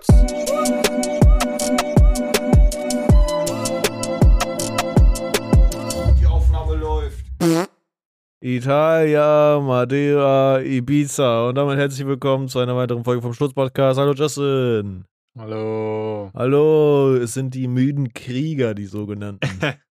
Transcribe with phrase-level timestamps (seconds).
[0.00, 0.06] Die
[6.26, 7.26] Aufnahme läuft.
[8.40, 14.00] Italia, Madeira, Ibiza und damit herzlich willkommen zu einer weiteren Folge vom Schmutz-Podcast.
[14.00, 15.04] Hallo Justin.
[15.36, 16.30] Hallo.
[16.32, 19.40] Hallo, es sind die müden Krieger, die sogenannten.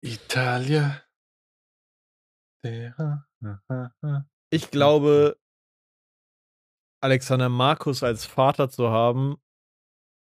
[0.00, 1.02] Italia.
[4.50, 5.36] Ich glaube,
[7.00, 9.36] Alexander Markus als Vater zu haben,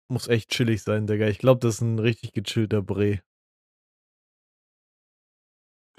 [0.09, 1.27] muss echt chillig sein, Digga.
[1.27, 3.21] Ich glaube, das ist ein richtig gechillter Bre.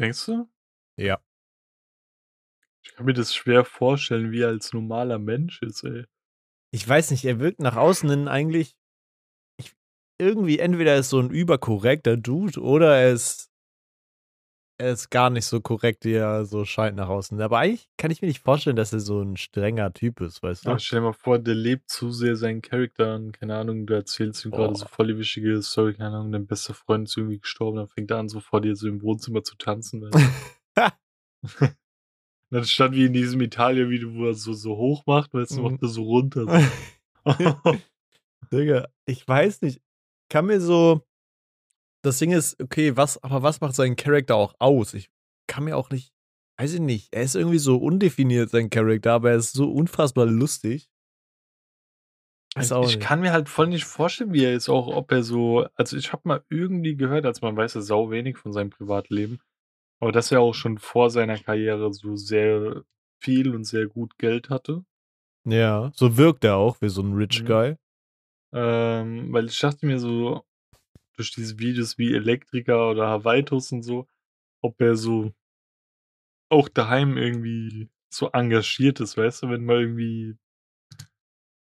[0.00, 0.48] Denkst du?
[0.96, 1.20] Ja.
[2.84, 6.04] Ich kann mir das schwer vorstellen, wie er als normaler Mensch ist, ey.
[6.72, 8.77] Ich weiß nicht, er wirkt nach außen hin eigentlich
[9.58, 9.74] ich,
[10.20, 13.47] irgendwie entweder ist so ein überkorrekter Dude oder er ist
[14.80, 17.41] ist gar nicht so korrekt, wie er so scheint nach außen.
[17.41, 20.64] Aber eigentlich kann ich mir nicht vorstellen, dass er so ein strenger Typ ist, weißt
[20.66, 20.70] du?
[20.70, 23.33] Aber stell dir mal vor, der lebt zu sehr seinen Charakter an.
[23.33, 24.78] Keine Ahnung, du erzählst ihm gerade Boah.
[24.78, 25.94] so voll die wichtige Story.
[25.94, 27.78] Keine Ahnung, dein bester Freund ist irgendwie gestorben.
[27.78, 30.02] Dann fängt er an, so vor dir so im Wohnzimmer zu tanzen.
[30.02, 30.83] weißt du?
[31.50, 31.77] Und
[32.50, 35.62] dann stand wie in diesem Italien-Video, wo er so, so hoch macht, weißt du, Mhm.
[35.72, 36.47] macht er so runter.
[37.27, 37.78] So.
[38.52, 39.80] Digga, ich weiß nicht.
[40.30, 41.02] Kann mir so.
[42.02, 44.94] Das Ding ist, okay, was, aber was macht seinen Charakter auch aus?
[44.94, 45.10] Ich
[45.48, 46.12] kann mir auch nicht.
[46.58, 47.08] Weiß ich nicht.
[47.12, 50.90] Er ist irgendwie so undefiniert, sein Charakter, aber er ist so unfassbar lustig.
[52.56, 53.00] Auch ich nicht.
[53.00, 56.12] kann mir halt voll nicht vorstellen, wie er ist, auch ob er so, also ich
[56.12, 59.38] habe mal irgendwie gehört, als man weiß ja sau wenig von seinem Privatleben,
[60.00, 62.83] aber dass er auch schon vor seiner Karriere so sehr
[63.22, 64.84] viel und sehr gut Geld hatte.
[65.46, 67.46] Ja, so wirkt er auch wie so ein Rich Mhm.
[67.46, 67.77] Guy.
[68.52, 70.42] Ähm, weil ich dachte mir so,
[71.19, 74.06] durch diese Videos wie Elektriker oder Hawaiitus und so,
[74.62, 75.33] ob er so
[76.50, 80.36] auch daheim irgendwie so engagiert ist, weißt du, wenn mal irgendwie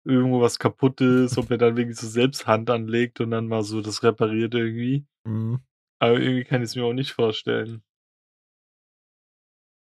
[0.05, 3.63] irgendwo was kaputt ist, ob er dann wirklich so selbst Hand anlegt und dann mal
[3.63, 5.05] so das repariert irgendwie.
[5.25, 5.61] Mhm.
[5.99, 7.83] Aber irgendwie kann ich es mir auch nicht vorstellen.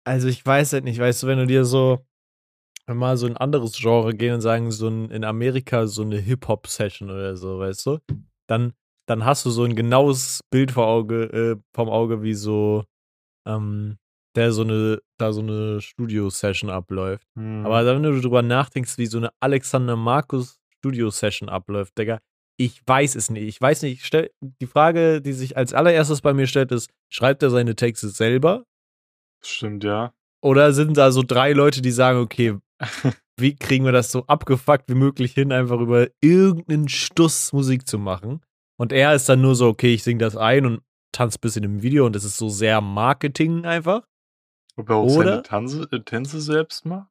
[0.04, 2.04] Also ich weiß halt nicht, weißt du, wenn du dir so
[2.86, 7.10] mal so ein anderes Genre gehen und sagen, so ein, in Amerika so eine Hip-Hop-Session
[7.10, 7.98] oder so, weißt du,
[8.48, 8.74] dann,
[9.06, 12.84] dann hast du so ein genaues Bild vor Auge, äh, vom Auge, wie so,
[13.46, 13.98] ähm,
[14.36, 17.26] der so eine, da so eine Studio-Session abläuft.
[17.36, 17.66] Hm.
[17.66, 22.20] Aber wenn du drüber nachdenkst, wie so eine Alexander Markus Studio-Session abläuft, Digga,
[22.56, 23.44] ich weiß es nicht.
[23.44, 27.42] Ich weiß nicht, stell, die Frage, die sich als allererstes bei mir stellt, ist, schreibt
[27.42, 28.64] er seine Texte selber?
[29.42, 30.12] Stimmt, ja.
[30.42, 32.58] Oder sind da so drei Leute, die sagen, okay,
[33.38, 37.98] wie kriegen wir das so abgefuckt wie möglich hin, einfach über irgendeinen Stuss Musik zu
[37.98, 38.40] machen?
[38.78, 41.64] Und er ist dann nur so, okay, ich singe das ein und tanze ein bisschen
[41.64, 44.02] im Video und es ist so sehr Marketing einfach.
[44.76, 45.28] Ob er auch Oder?
[45.30, 47.08] seine Tanze, äh, Tänze selbst macht?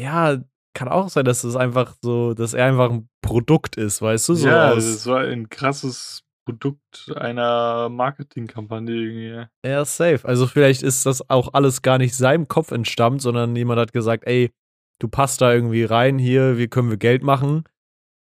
[0.00, 0.38] Ja,
[0.74, 4.34] kann auch sein, dass es einfach so, dass er einfach ein Produkt ist, weißt du?
[4.34, 9.46] So ja, das war ein krasses Produkt einer Marketingkampagne irgendwie.
[9.64, 10.26] Ja, safe.
[10.26, 14.24] Also vielleicht ist das auch alles gar nicht seinem Kopf entstammt, sondern jemand hat gesagt,
[14.26, 14.50] ey,
[14.98, 17.64] du passt da irgendwie rein hier, wie können wir Geld machen?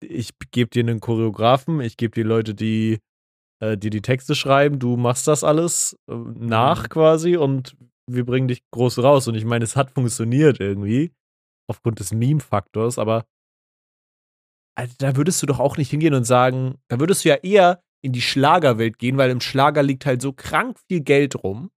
[0.03, 2.99] Ich gebe dir einen Choreografen, ich gebe dir Leute, die
[3.61, 6.89] äh, die die Texte schreiben, du machst das alles äh, nach Mhm.
[6.89, 7.75] quasi und
[8.09, 9.27] wir bringen dich groß raus.
[9.27, 11.13] Und ich meine, es hat funktioniert irgendwie
[11.69, 13.25] aufgrund des Meme-Faktors, aber
[14.77, 17.81] also, da würdest du doch auch nicht hingehen und sagen, da würdest du ja eher
[18.03, 21.71] in die Schlagerwelt gehen, weil im Schlager liegt halt so krank viel Geld rum,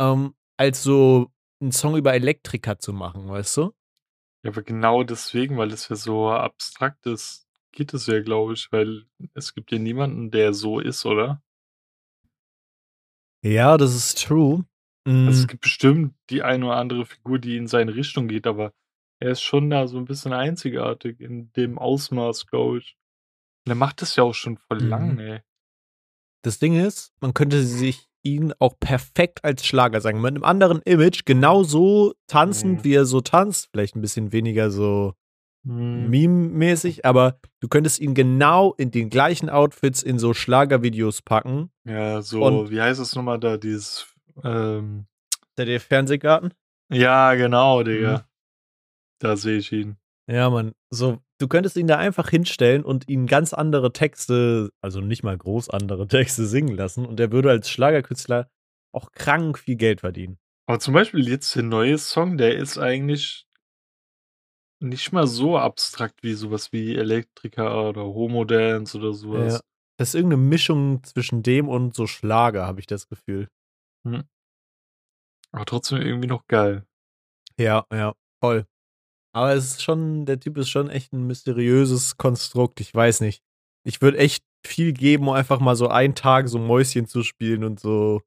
[0.00, 1.30] ähm, als so
[1.62, 3.72] einen Song über Elektriker zu machen, weißt du?
[4.44, 8.70] Ja, aber genau deswegen, weil es ja so abstrakt ist, geht es ja, glaube ich,
[8.72, 11.42] weil es gibt ja niemanden, der so ist, oder?
[13.42, 14.64] Ja, das ist true.
[15.06, 18.46] Mm, Also es gibt bestimmt die eine oder andere Figur, die in seine Richtung geht,
[18.46, 18.72] aber
[19.20, 22.96] er ist schon da so ein bisschen einzigartig in dem Ausmaß, glaube ich.
[23.66, 24.88] Und er macht das ja auch schon voll Mhm.
[24.88, 25.40] lang, ey.
[26.42, 30.20] das Ding ist, man könnte sich ihn auch perfekt als Schlager sagen.
[30.20, 32.84] Mit einem anderen Image, genau so tanzend, Mhm.
[32.84, 33.68] wie er so tanzt.
[33.72, 35.14] Vielleicht ein bisschen weniger so
[35.66, 36.08] Hm.
[36.08, 41.70] Meme-mäßig, aber du könntest ihn genau in den gleichen Outfits in so Schlagervideos packen.
[41.84, 44.06] Ja, so, Und- wie heißt es nochmal da, dieses,
[44.44, 45.06] ähm,
[45.58, 46.54] Der Fernsehgarten?
[46.90, 48.18] ja, genau, Digga.
[48.18, 48.22] Mhm.
[49.20, 49.96] Da sehe ich ihn.
[50.30, 50.72] Ja, Mann.
[50.90, 55.36] So, du könntest ihn da einfach hinstellen und ihn ganz andere Texte, also nicht mal
[55.36, 58.50] groß andere Texte singen lassen und er würde als Schlagerkünstler
[58.92, 60.38] auch krank viel Geld verdienen.
[60.66, 63.46] Aber zum Beispiel jetzt der neue Song, der ist eigentlich
[64.80, 69.54] nicht mal so abstrakt wie sowas wie Elektriker oder Homo Dance oder sowas.
[69.54, 69.60] Ja.
[69.98, 73.48] Das ist irgendeine Mischung zwischen dem und so Schlager, habe ich das Gefühl.
[74.04, 76.86] Aber trotzdem irgendwie noch geil.
[77.58, 78.66] Ja, ja, voll.
[79.34, 82.80] Aber es ist schon, der Typ ist schon echt ein mysteriöses Konstrukt.
[82.80, 83.42] Ich weiß nicht.
[83.84, 87.62] Ich würde echt viel geben, um einfach mal so einen Tag so Mäuschen zu spielen
[87.64, 88.22] und so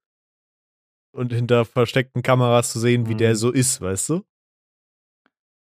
[1.13, 3.36] und hinter versteckten Kameras zu sehen, wie der Mhm.
[3.36, 4.24] so ist, weißt du?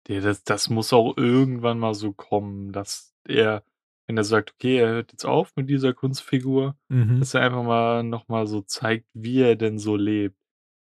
[0.06, 3.64] Ja, das das muss auch irgendwann mal so kommen, dass er
[4.06, 7.20] wenn er sagt: „Okay, er hört jetzt auf mit dieser Kunstfigur“, Mhm.
[7.20, 10.36] dass er einfach mal noch mal so zeigt, wie er denn so lebt.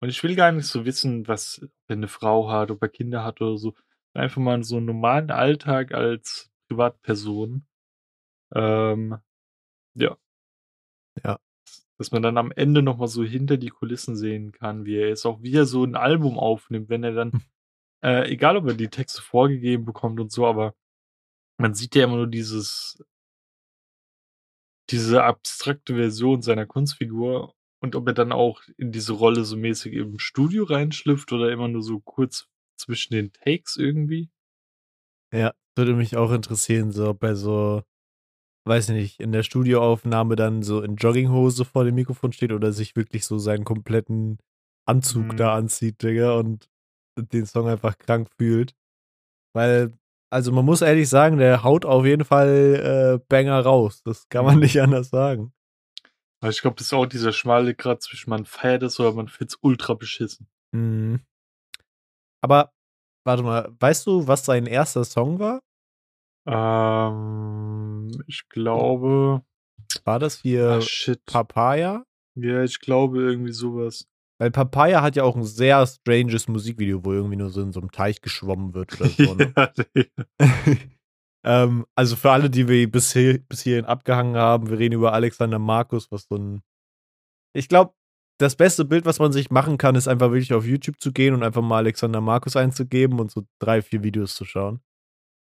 [0.01, 2.89] Und ich will gar nicht so wissen, was ob er 'ne Frau hat, ob er
[2.89, 3.75] Kinder hat oder so.
[4.15, 7.65] Einfach mal so 'n normalen Alltag als Privatperson.
[8.55, 9.17] Ähm,
[9.95, 10.17] ja.
[11.25, 11.39] Ja.
[11.97, 15.09] Dass man dann am Ende noch mal so hinter die Kulissen sehen kann, wie er
[15.11, 17.41] ist, auch wie er so 'n Album aufnimmt, wenn er dann Hm.
[18.03, 20.75] äh, egal ob er die Texte vorgegeben bekommt und so, aber
[21.57, 23.03] man sieht ja immer nur dieses
[24.89, 29.93] diese abstrakte Version seiner Kunstfigur und ob er dann auch in diese Rolle so mäßig
[29.93, 32.48] im Studio reinschlüpft oder immer nur so kurz
[32.79, 34.29] zwischen den Takes irgendwie.
[35.33, 37.83] Ja, würde mich auch interessieren, so ob er so,
[38.67, 42.95] weiß nicht, in der Studioaufnahme dann so in Jogginghose vor dem Mikrofon steht oder sich
[42.95, 44.39] wirklich so seinen kompletten
[44.87, 45.57] Anzug da Mhm.
[45.65, 46.69] anzieht, Digga, und
[47.17, 48.75] den Song einfach krank fühlt.
[49.53, 49.93] Weil,
[50.31, 54.01] also man muss ehrlich sagen, der haut auf jeden Fall, äh, Banger raus.
[54.03, 55.53] Das kann man nicht anders sagen.
[56.41, 59.27] Aber ich glaube, das ist auch dieser schmale Grat zwischen man feiert es oder man
[59.27, 60.47] find's ultra beschissen.
[60.71, 61.21] Mhm.
[62.43, 62.71] Aber
[63.25, 65.61] warte mal, weißt du, was sein erster Song war?
[66.47, 69.43] Ähm, ich glaube
[70.05, 71.25] War das hier shit.
[71.25, 72.05] Papaya?
[72.35, 74.05] Ja, ich glaube irgendwie so was.
[74.39, 77.81] Weil Papaya hat ja auch 'n sehr stranges Musikvideo, wo irgendwie nur so in so
[77.81, 79.53] 'nem Teich geschwommen wird oder so, ne?
[79.95, 80.05] Ja.
[81.45, 85.13] Ähm, also für alle, die wir bis hier bis hierhin abgehangen haben, wir reden über
[85.13, 86.61] Alexander Markus, was so 'n
[87.53, 87.93] ich glaube,
[88.39, 91.33] das beste Bild, was man sich machen kann, ist einfach wirklich auf YouTube zu gehen
[91.35, 94.81] und einfach mal Alexander Markus einzugeben und so 3, 4 Videos zu schauen.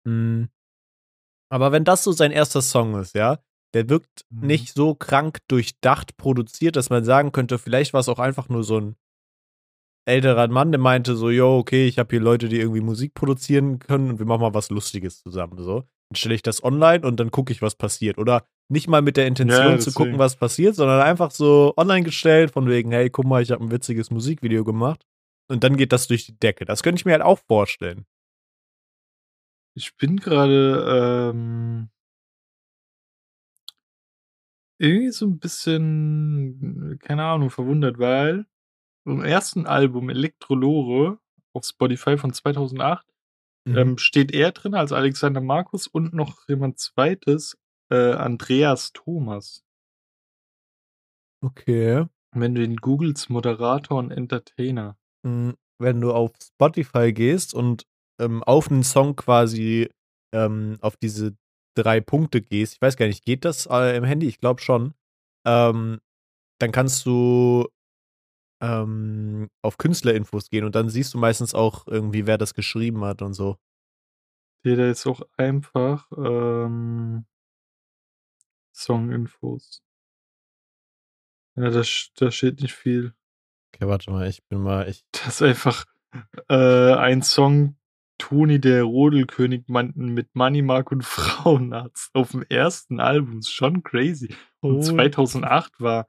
[0.07, 0.49] Hm.
[1.51, 3.39] Aber wenn das so sein erster Song ist, ja,
[3.73, 4.47] der wirkt Mhm.
[4.47, 8.77] nicht so krank durchdacht produziert, dass man sagen könnte, vielleicht war's auch einfach nur so
[8.77, 8.95] 'n
[10.07, 13.79] älterer Mann, der meinte so: „Jo, okay, ich habe hier Leute, die irgendwie Musik produzieren
[13.79, 15.81] können und wir machen mal was Lustiges zusammen“, so.
[16.09, 18.17] Dann stelle ich das online und dann gucke ich, was passiert.
[18.19, 22.03] Oder nicht mal mit der Intention Ja, zu gucken, was passiert, sondern einfach so online
[22.03, 25.05] gestellt von wegen: „Hey, guck mal, ich habe 'n witziges Musikvideo gemacht.“
[25.49, 26.65] Und dann geht das durch die Decke.
[26.65, 28.05] Das könnte ich mir halt auch vorstellen.
[29.77, 31.89] Ich bin grade, ähm
[34.79, 38.45] irgendwie so 'n bisschen, keine Ahnung, verwundert, weil
[39.05, 41.19] im ersten Album Elektrolore
[41.53, 43.07] auf Spotify von 2008,
[43.67, 43.75] Mhm.
[43.77, 47.55] ähm, steht er drin als Alexander Markus und noch jemand 2.,
[47.91, 49.59] äh, Andreas Thomas.
[51.43, 52.05] Okay.
[52.31, 54.97] Wenn du ihn googelst, Moderator und Entertainer.
[55.25, 57.85] Hm, wenn du auf Spotify gehst und,
[58.19, 59.89] ähm, auf 'nen Song quasi,
[60.33, 61.35] ähm, auf diese
[61.77, 64.27] 3 Punkte gehst ich weiß gar nicht, geht das, äh, im Handy?
[64.27, 64.93] Ich glaube schon.
[65.45, 65.99] Ähm,
[66.59, 67.67] dann kannst du,
[68.61, 73.21] ähm, auf Künstlerinfos gehen und dann siehst du meistens auch irgendwie, wer das geschrieben hat
[73.23, 73.57] und so.
[74.73, 77.25] Da ist auch einfach, ähm
[78.77, 79.79] Songinfos.
[81.57, 81.81] Ja, da
[82.17, 83.13] da steht nicht viel.
[83.75, 85.85] Okay, warte mal, ich bin mal ich Da ist einfach,
[86.49, 87.77] äh, ein Song
[88.19, 93.39] Toni der Rodelkönig mit Money Mark und Frauenarzt auf'm ersten Album.
[93.39, 94.33] Ist schon crazy.
[94.61, 94.81] Und Oh.
[94.81, 96.07] 2008 war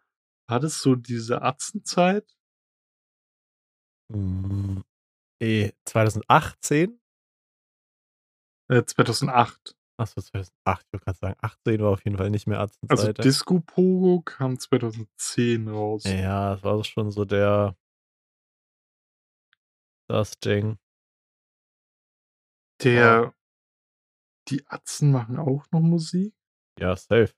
[0.49, 2.27] war das so diese Atzenzeit?
[4.11, 4.83] Hm,
[5.41, 6.99] eh, 2018?
[8.71, 9.77] Äh, 2008.
[9.99, 10.87] Ach so, 2008.
[10.87, 13.25] Ich wollte grad sagen, 18 war auf jeden Fall nicht mehr Also, Atzenzeit, ja.
[13.25, 16.05] Disco Pogo kam 2010 raus.
[16.05, 17.77] Ja, das war schon so der
[20.09, 20.79] das Ding.
[22.83, 23.33] Der
[24.49, 26.35] die Atzen machen auch noch Musik?
[26.79, 27.33] Ja, safe.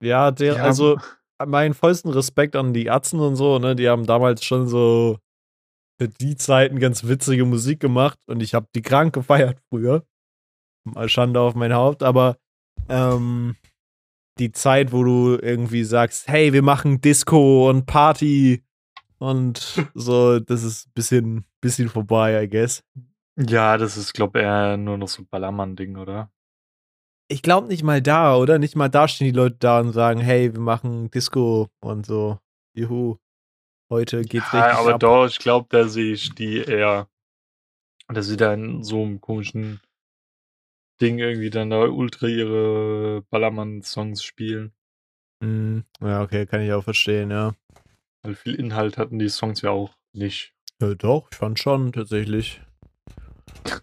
[0.00, 0.98] Ja, der Die also,
[1.44, 3.74] meinen vollsten Respekt an die Atzen und so, ne?
[3.76, 5.18] Die haben damals schon so
[6.02, 10.04] für die Zeiten ganz witzige Musik gemacht und ich habe die krank gefeiert früher.
[10.84, 12.36] Mal Schande auf mein Haupt, aber,
[12.88, 13.56] ähm,
[14.38, 18.64] die Zeit, wo du irgendwie sagst: „Hey, wir machen Disco und Party“
[19.18, 22.82] und so, das ist bisschen bisschen vorbei, I guess.
[23.38, 26.30] Ja, das ist, glaube eher nur noch so 'n Ballermann-Ding, oder?
[27.30, 28.58] Ich glaube nicht mal da, oder?
[28.58, 32.38] Nicht mal da stehen die Leute da und sagen: „Hey, wir machen Disco und so.
[32.76, 33.18] Juhu.
[33.92, 37.08] Heute geht's Ja, richtig aber ab.“ doch, ich glaube, da sehe ich die eher
[38.08, 39.80] dass sie da in so 'nem komischen
[41.02, 44.72] Ding irgendwie dann da ultra ihre Ballermann-Songs spielen.
[45.40, 45.84] Mhm.
[46.00, 47.54] Ja, okay, kann ich auch verstehen, ja.
[48.22, 50.54] Weil viel Inhalt hatten die Songs ja auch nicht.
[50.80, 52.62] Ja, doch, ich fand schon, tatsächlich.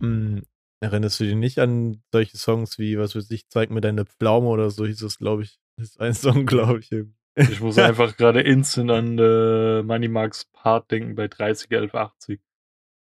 [0.00, 0.42] Hm,
[0.80, 4.48] erinnerst du dich nicht an solche Songs wie, was weiß ich, Zeig mir deine Pflaume
[4.48, 5.58] oder so hieß es, glaube ich.
[5.76, 6.90] Das ist ein Song, glaube ich.
[7.36, 12.40] Ich muss einfach gerade instant an äh, Money Marks Part denken bei 30 1180.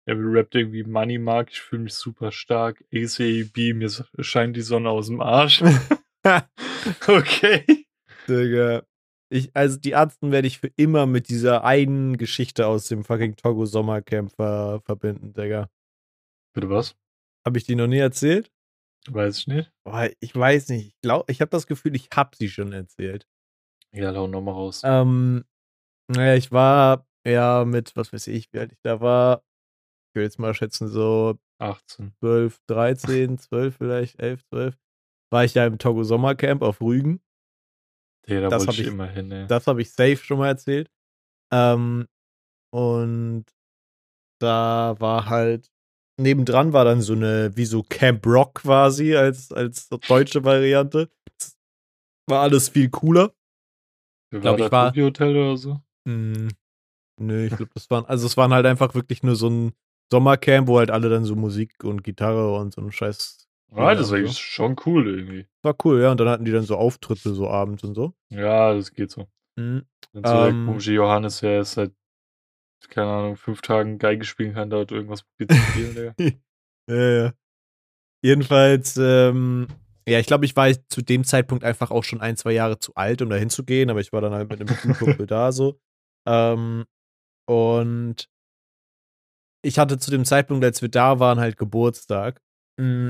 [0.05, 2.83] Er rappt irgendwie Money Mark, ich fühle mich super stark.
[2.93, 5.61] ACAB, mir scheint die Sonne aus dem Arsch.
[7.07, 7.85] okay.
[8.27, 8.83] Digga.
[9.29, 13.35] Ich, also die Ärzten werde ich für immer mit dieser einen Geschichte aus dem fucking
[13.35, 15.69] Togo Sommercamp ver verbinden, Digga.
[16.53, 16.95] Bitte was?
[17.45, 18.51] Habe ich die noch nie erzählt?
[19.07, 19.71] Weiß ich nicht.
[19.83, 20.87] Boah, ich weiß nicht.
[20.87, 23.27] Ich glaube, ich habe das Gefühl, ich habe sie schon erzählt.
[23.93, 24.81] Ja, lau nochmal raus.
[24.85, 25.43] Ähm,
[26.07, 29.43] naja, ich war ja mit, was weiß ich, wie alt ich da war.
[30.09, 32.13] Ich will jetzt mal schätzen, so 18.
[32.19, 34.77] 12, 13, 12 vielleicht, 11, 12.
[35.31, 37.21] War ich ja im Togo Sommercamp auf Rügen.
[38.27, 39.47] Ja, da Das wollte ich ich- immer hin, ey.
[39.47, 40.89] Das habe ich safe schon mal erzählt.
[41.53, 42.07] Ähm,
[42.73, 43.45] und
[44.41, 45.69] da war halt,
[46.19, 51.09] nebendran war dann so eine, wie so Camp Rock quasi als, als deutsche Variante.
[52.29, 53.33] War alles viel cooler.
[54.31, 55.81] Glaub, war ich da war- Tokyo Hotel oder so?
[56.07, 56.49] Hm,
[57.19, 59.73] nö, ich glaube, das waren, also es waren halt einfach wirklich nur so ein
[60.11, 63.47] Sommercamp, wo halt alle dann so Musik und Gitarre und so ein Scheiß.
[63.73, 65.47] Ah, das war eigentlich schon cool irgendwie.
[65.61, 66.11] War cool, ja.
[66.11, 68.13] Und dann hatten die dann so Auftritte so abends und so.
[68.29, 69.27] Ja, das geht so.
[69.55, 69.83] Mhm.
[70.11, 70.43] Wenn so Ähm.
[70.43, 71.93] der komische Johannes, der ist seit,
[72.89, 76.15] keine Ahnung, fünf Tagen Geige spielen kann, dauert irgendwas probiert zu spielen, Digga.
[76.89, 77.33] Ja, ja.
[78.23, 79.67] Jedenfalls, ähm,
[80.07, 82.93] ja, ich glaube, ich war zu dem Zeitpunkt einfach auch schon ein, zwei Jahre zu
[82.95, 85.79] alt, um da hinzugehen, aber ich war dann halt mit einem Kumpel da so.
[86.27, 86.85] Ähm,
[87.47, 88.27] und
[89.63, 92.41] ich hatte zu dem Zeitpunkt, als wir da waren, halt Geburtstag.
[92.79, 93.09] Mm,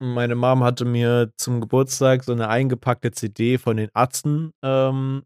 [0.00, 5.24] Meine Mom hatte mir zum Geburtstag so eine eingepackte CD von den Atzen ähm,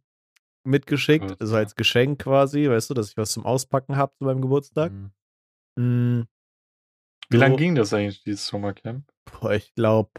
[0.65, 4.43] mitgeschickt, also als Geschenk quasi, weißt du, dass ich was zum Auspacken habe zu meinem
[4.43, 4.93] Geburtstag.
[4.93, 5.13] Mhm.
[5.79, 6.23] Mm,
[7.31, 9.09] Wie lange so- ging das eigentlich, dieses Sommercamp?
[9.41, 10.11] Boah, ich glaube,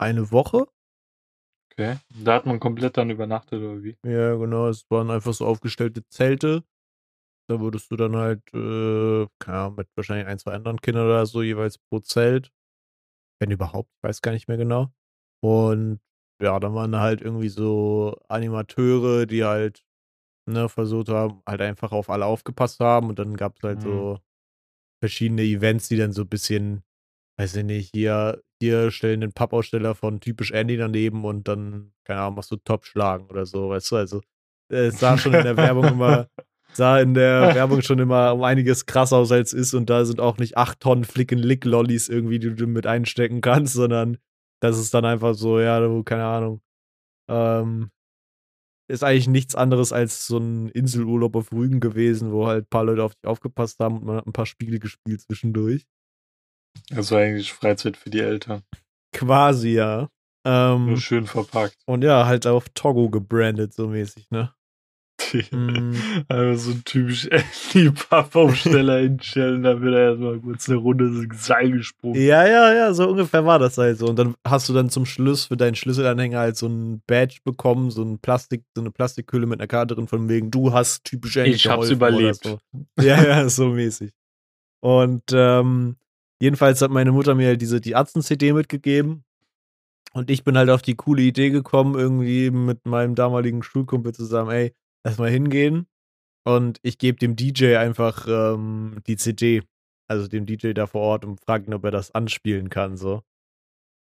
[0.00, 0.66] eine Woche.
[1.72, 1.98] Okay.
[2.24, 3.96] Da hat man komplett dann übernachtet, oder wie?
[4.04, 4.68] Ja, genau.
[4.68, 6.64] Es waren einfach so aufgestellte Zelte.
[7.48, 11.26] Da wurdest du dann halt, äh, keine Ahnung, mit wahrscheinlich ein, zwei anderen Kindern oder
[11.26, 12.52] so, jeweils pro Zelt.
[13.40, 14.92] Wenn überhaupt, ich weiß gar nicht mehr genau.
[15.42, 16.00] Und
[16.42, 19.84] ja, dann waren da halt irgendwie so Animateure, die halt,
[20.48, 23.08] ne, versucht haben, halt einfach auf alle aufgepasst haben.
[23.10, 23.82] Und dann gab es halt Mhm.
[23.82, 24.18] so
[25.02, 26.84] verschiedene Events, die dann so ein bisschen,
[27.40, 32.20] weiß ich nicht, hier, hier stellen den Pappaussteller von typisch Andy daneben und dann, keine
[32.20, 33.96] Ahnung, machst du Top schlagen oder so, weißt du?
[33.96, 34.20] Also,
[34.70, 36.28] äh, es sah schon in der Werbung immer,
[36.74, 40.04] sah in der Werbung schon immer um einiges krasser aus als es ist und da
[40.04, 44.18] sind auch nicht acht Tonnen Flick-and-Lick-Lollis irgendwie, die du mit einstecken kannst, sondern
[44.60, 46.60] das ist dann einfach so, ja, du, keine Ahnung.
[47.30, 47.90] Ähm,
[48.88, 52.84] ist eigentlich nichts anderes als so ein Inselurlaub auf Rügen gewesen, wo halt ein paar
[52.84, 55.86] Leute auf dich aufgepasst haben und man hat ein paar Spiele gespielt zwischendurch.
[56.90, 58.62] War eigentlich Freizeit für die Eltern.
[59.12, 60.08] Quasi, ja.
[60.44, 61.76] Ähm, Nur schön verpackt.
[61.86, 64.52] und ja, halt auf Togo gebrandet, so mäßig, ne?
[65.52, 65.94] Mm.
[66.28, 67.26] Einfach so ein typisch
[67.74, 72.20] Andy-Pappaufsteller hinstellen, da wird er erstmal kurz eine Runde ins Seil gesprungen.
[72.20, 74.06] Ja, ja, ja, so ungefähr war das halt so.
[74.06, 77.90] Und dann hast du dann zum Schluss für deinen Schlüsselanhänger halt so ein Badge bekommen,
[77.90, 81.36] so ein Plastik, so eine Plastikhülle mit einer Karte drin, von wegen, du hast typisch
[81.36, 82.42] Andy Ich hab's überlebt.
[82.42, 82.58] So.
[83.00, 84.10] Ja, ja, so mäßig.
[84.80, 85.96] Und ähm,
[86.40, 89.24] jedenfalls hat meine Mutter mir halt diese die Arzten-CD mitgegeben.
[90.12, 94.50] Und ich bin halt auf die coole Idee gekommen, irgendwie mit meinem damaligen Schulkumpel zusammen,
[94.50, 95.86] ey, lass mal hingehen.
[96.44, 99.62] Und ich gebe dem DJ einfach ähm, die CD,
[100.08, 103.22] also dem DJ da vor Ort und frage ihn, ob er das anspielen kann, so.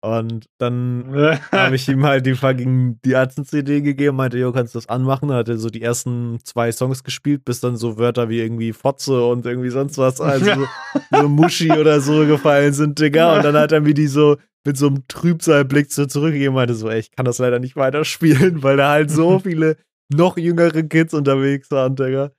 [0.03, 1.13] Und dann
[1.53, 5.29] habe ich ihm halt die fucking die Ärzten-CD gegeben, meinte, jo, kannst du das anmachen?
[5.29, 8.73] Dann hat er so die ersten zwei Songs gespielt, bis dann so Wörter wie irgendwie
[8.73, 10.67] Fotze und irgendwie sonst was, also so,
[11.21, 13.37] so Muschi oder so gefallen sind, Digga.
[13.37, 16.89] Und dann hat er mir die so mit so einem Trübsalblick so zurückgegeben, meinte so,
[16.91, 19.77] ey, ich kann das leider nicht weiterspielen, weil da halt so viele
[20.13, 22.33] noch jüngere Kids unterwegs waren, Digga.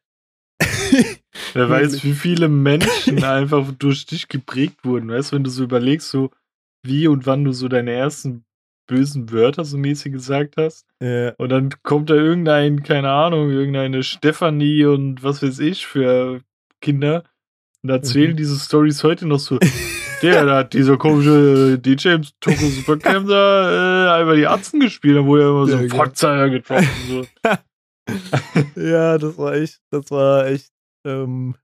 [1.53, 5.09] Wer weiß, wie viele Menschen einfach durch dich geprägt wurden.
[5.09, 6.31] Weißt du, wenn du so überlegst, so
[6.88, 8.44] wie und wann du so deine ersten
[8.88, 10.86] bösen Wörter so mäßig gesagt hast.
[11.01, 11.34] Ja.
[11.38, 16.41] Und dann kommt da irgendein, keine Ahnung, irgendeine Stefanie und was weiß ich für
[16.82, 17.24] Kinder
[17.84, 18.38] und erzählen Mhm.
[18.38, 19.60] diese Stories heute noch so.
[20.24, 25.15] Der, da hat dieser komische DJ im Toko Supercamp da äh, einfach die Atzen gespielt,
[25.17, 25.96] da wurde er immer so Ja, genau.
[25.96, 26.88] Fotzeier getroffen.
[27.08, 27.25] So.
[28.82, 30.72] ja, das war echt, das war echt
[31.06, 31.56] ähm,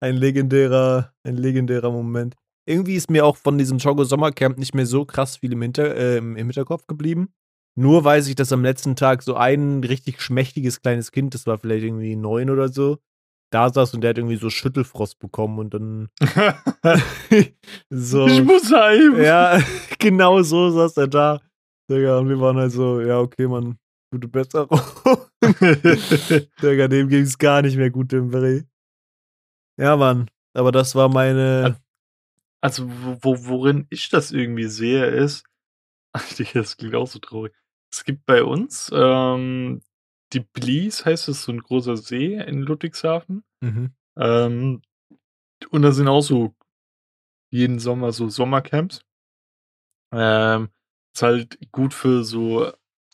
[0.00, 2.34] ein legendärer, ein legendärer Moment.
[2.66, 5.94] Irgendwie ist mir auch von diesem Togo Sommercamp nicht mehr so krass viel im, Hinter,
[5.94, 7.32] äh, im im Hinterkopf geblieben.
[7.78, 11.58] Nur weiß ich, dass am letzten Tag so ein richtig schmächtiges kleines Kind, das war
[11.58, 12.98] vielleicht irgendwie neun oder so,
[13.52, 16.08] da saß und der hat irgendwie so Schüttelfrost bekommen und dann
[17.90, 18.26] so.
[18.26, 19.22] Ich muss heim.
[19.22, 19.60] Ja,
[19.98, 21.40] genau so saß er da.
[21.88, 23.78] Digga, und wir waren halt so, ja, okay, Mann,
[24.10, 24.80] gute Besserung.
[26.62, 28.64] Digga, dem ging es gar nicht mehr gut, dem Brie.
[29.78, 31.76] Ja, Mann, aber das war meine.
[32.62, 35.44] Also, wo, worin ich das irgendwie sehe, ist,
[36.54, 37.54] das klingt auch so traurig.
[37.92, 39.82] Es gibt bei uns ähm,
[40.32, 43.44] die Blies, heißt es, so ein großer See in Ludwigshafen.
[43.60, 43.94] Mhm.
[44.18, 44.82] Ähm,
[45.70, 46.54] und da sind auch so
[47.50, 49.04] jeden Sommer so Sommercamps.
[50.12, 50.68] Ähm,
[51.14, 52.72] ist halt gut für so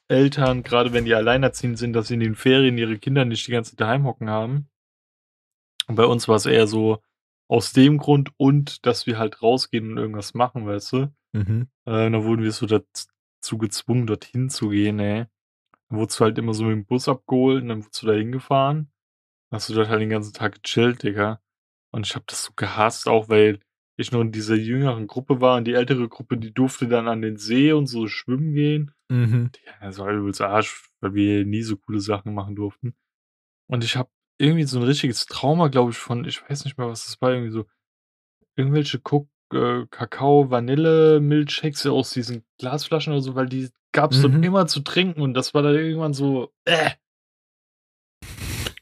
[0.09, 3.53] Eltern, gerade wenn die alleinerziehend sind, dass sie in den Ferien ihre Kinder nicht die
[3.53, 4.69] ganze Zeit daheim hocken haben.
[5.87, 7.03] Und bei uns war es eher so
[7.53, 11.15] aus dem Grund und, dass wir halt rausgehen und irgendwas machen, weißt du?
[11.33, 11.69] Mhm.
[11.85, 15.27] Äh, da wurden wir so dazu gezwungen, dorthin zu gehen, ey.
[15.91, 18.15] Dann wurdest du halt immer so mit dem Bus abgeholt und dann wurdest du da
[18.15, 18.91] hingefahren.
[19.51, 21.43] Dann hast du dort halt den ganzen Tag gechillt, Digga.
[21.91, 23.61] Und ich hab das so gehasst, auch weil
[23.99, 27.21] ich noch in dieser jüngeren Gruppe war und die ältere Gruppe, die durfte dann an
[27.21, 28.93] den See und so schwimmen gehen.
[29.11, 29.51] Mhm.
[29.67, 32.95] Ja, das war übelst Arsch, weil wir nie so coole Sachen machen durften.
[33.67, 34.11] Und ich hab
[34.43, 37.31] irgendwie so ein richtiges Trauma, glaube ich, von, ich weiß nicht mehr, was das war,
[37.33, 37.65] irgendwie so
[38.57, 44.23] irgendwelche Cook, äh, Kakao, Vanille, Milchshakes aus diesen Glasflaschen oder so, weil die gab's Mhm.
[44.33, 46.91] dort immer zu trinken und das war dann irgendwann so, äh.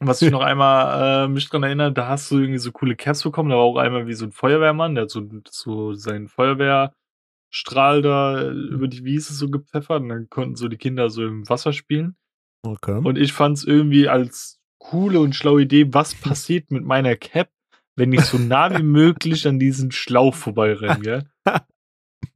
[0.03, 3.23] Was ich noch einmal äh, mich dran erinnere, da hast du irgendwie so coole Caps
[3.23, 8.01] bekommen, da war auch einmal wie so ein Feuerwehrmann, der hat so, so seinen Feuerwehrstrahl
[8.01, 11.47] da äh, über die Wiese so gepfeffert und dann konnten so die Kinder so im
[11.51, 12.17] Wasser spielen.
[12.63, 12.99] Okay.
[13.05, 17.49] Und ich fand's irgendwie als coole und schlaue Idee, was passiert mit meiner Cap,
[17.95, 21.25] wenn ich so nah wie möglich an diesen Schlauch vorbeirenne, gell?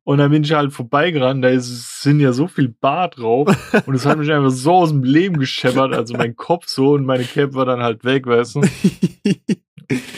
[0.05, 3.49] Und dann bin ich halt vorbeigerannt, da ist, sind ja so viel Bar drauf
[3.87, 7.07] und es hat mich einfach so aus dem Leben gescheppert, also mein Kopf so und
[7.07, 8.61] meine Cap war dann halt weg, weißt du?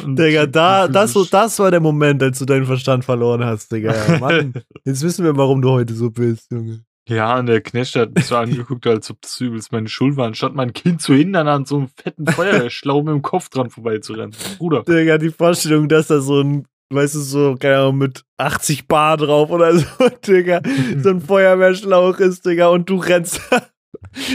[0.05, 3.71] Und Digga, da, das, so- das war der Moment, als du deinen Verstand verloren hast,
[3.73, 4.17] Digga.
[4.21, 6.85] Mann, jetzt wissen wir, warum du heute so bist, Junge.
[7.09, 10.27] Ja, und der Knecht hat mich so angeguckt, als ob das übelst meine Schuld war,
[10.27, 14.35] anstatt mein Kind zu hindern, an so einem fetten Feuerwehrschlauch mit dem Kopf dran vorbeizurennen.
[14.59, 14.83] Bruder.
[14.83, 19.17] Digga, die Vorstellung, dass da so ein, weißt du, so, keine Ahnung, mit 80 Bar
[19.19, 19.87] drauf oder so,
[20.27, 20.61] Digga,
[20.99, 23.41] so ein Feuerwehrschlauch ist, Digga, und du rennst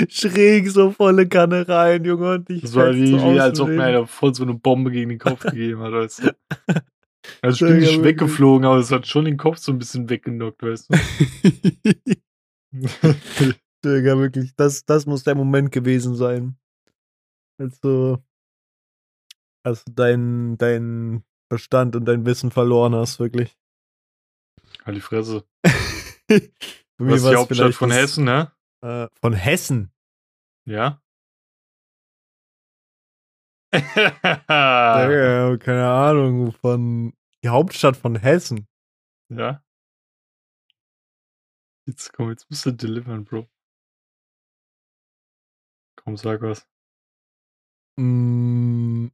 [0.10, 3.70] schräg so volle Kanne rein, Junge, und ich Das war wie, so wie als ob
[3.70, 6.32] mir einer voll so eine Bombe gegen den Kopf gegeben hat, weißt du.
[7.42, 10.64] Also ich bin nicht weggeflogen, aber es hat schon den Kopf so ein bisschen weggenockt,
[10.64, 12.14] weißt du.
[13.84, 16.58] Digga, wirklich, das, das muss der Moment gewesen sein.
[17.60, 18.18] Als du,
[19.64, 23.58] als du deinen dein Verstand und dein Wissen verloren hast, wirklich.
[24.86, 25.44] halt die Fresse.
[26.30, 26.42] Für
[27.00, 28.52] Was ist die Hauptstadt von das- Hessen, ne?
[28.82, 29.92] Äh, von Hessen.
[30.66, 31.02] Ja?
[33.74, 38.68] Digga, keine Ahnung, von die Hauptstadt von Hessen.
[39.30, 39.64] ja?
[41.88, 43.48] Jetzt komm, jetzt musst du delivern, Bro.
[45.96, 46.68] Komm, sag was.
[48.00, 49.08] Mm,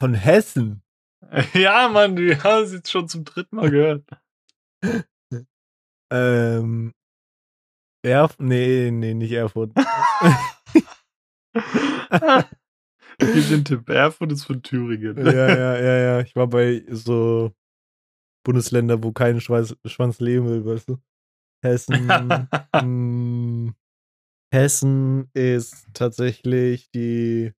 [0.00, 0.82] von Hessen.
[1.54, 4.04] Ja, Mann, du hast es jetzt schon zum dritten Mal gehört.
[6.12, 6.92] Ähm,
[8.04, 9.72] Erf nee, nee, nicht Erfurt.
[13.18, 13.88] Gib den Tipp.
[13.88, 15.16] Erfurt ist von Thüringen.
[15.16, 16.20] ja, ja, ja, ja.
[16.20, 17.52] Ich war bei so
[18.46, 20.98] Bundesländer, wo kein Schwanz, Schwanz leben will, weißt du.
[21.64, 22.06] Hessen.
[22.80, 23.74] mm,
[24.54, 27.52] Hessen ist tatsächlich die,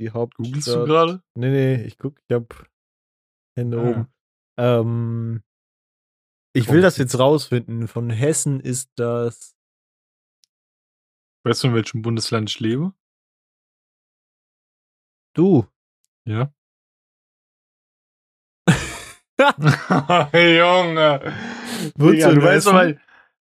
[0.00, 0.46] die Hauptstadt.
[0.46, 1.22] Googlest du gerade?
[1.36, 2.68] Nee, nee, ich guck, ich hab
[3.56, 3.88] Hände Ah.
[3.88, 4.12] oben.
[4.58, 5.42] Ähm,
[6.54, 7.86] ich will das jetzt rausfinden.
[7.86, 9.54] Von Hessen ist das.
[11.44, 12.92] Weißt du, in welchem Bundesland ich lebe?
[15.36, 15.66] Du.
[16.26, 16.52] Ja.
[20.32, 21.32] Junge.
[21.96, 22.92] Digga, du weißt doch.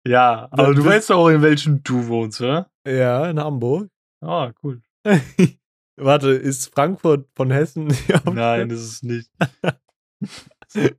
[0.07, 2.69] Ja, aber du weißt doch auch, in welchem du wohnst, oder?
[2.87, 3.89] Ja, in Hamburg.
[4.21, 4.81] Ah, cool.
[5.97, 7.87] Warte, ist Frankfurt von Hessen?
[8.09, 8.35] die?
[8.35, 9.29] Nein, das ist nicht.
[10.73, 10.89] äh,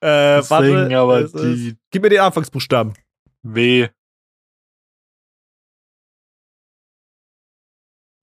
[0.00, 2.92] Deswegen warte, aber es ist- die Gib mir den Anfangsbuchstaben.
[3.42, 3.88] W.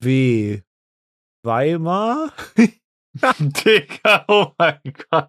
[0.00, 0.62] W.
[1.42, 2.32] Weimar?
[3.40, 4.78] Digga, oh mein
[5.10, 5.28] Gott.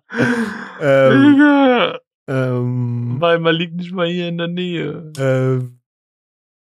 [0.81, 1.99] Ähm, Digga.
[2.27, 5.11] ähm, Weimar liegt nicht mal hier in der Nähe.
[5.17, 5.79] ähm,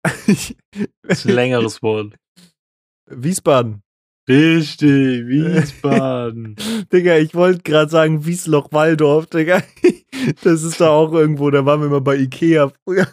[1.04, 2.16] Das ist ein längeres Wort.
[3.10, 3.82] Wiesbaden.
[4.30, 4.88] Richtig,
[5.28, 6.56] Wiesbaden.
[6.94, 9.64] Digga, ich wollte gerade sagen Wiesloch-Walldorf, Digga.
[10.44, 13.08] Das ist da auch irgendwo, da waren wir mal bei Ikea früher.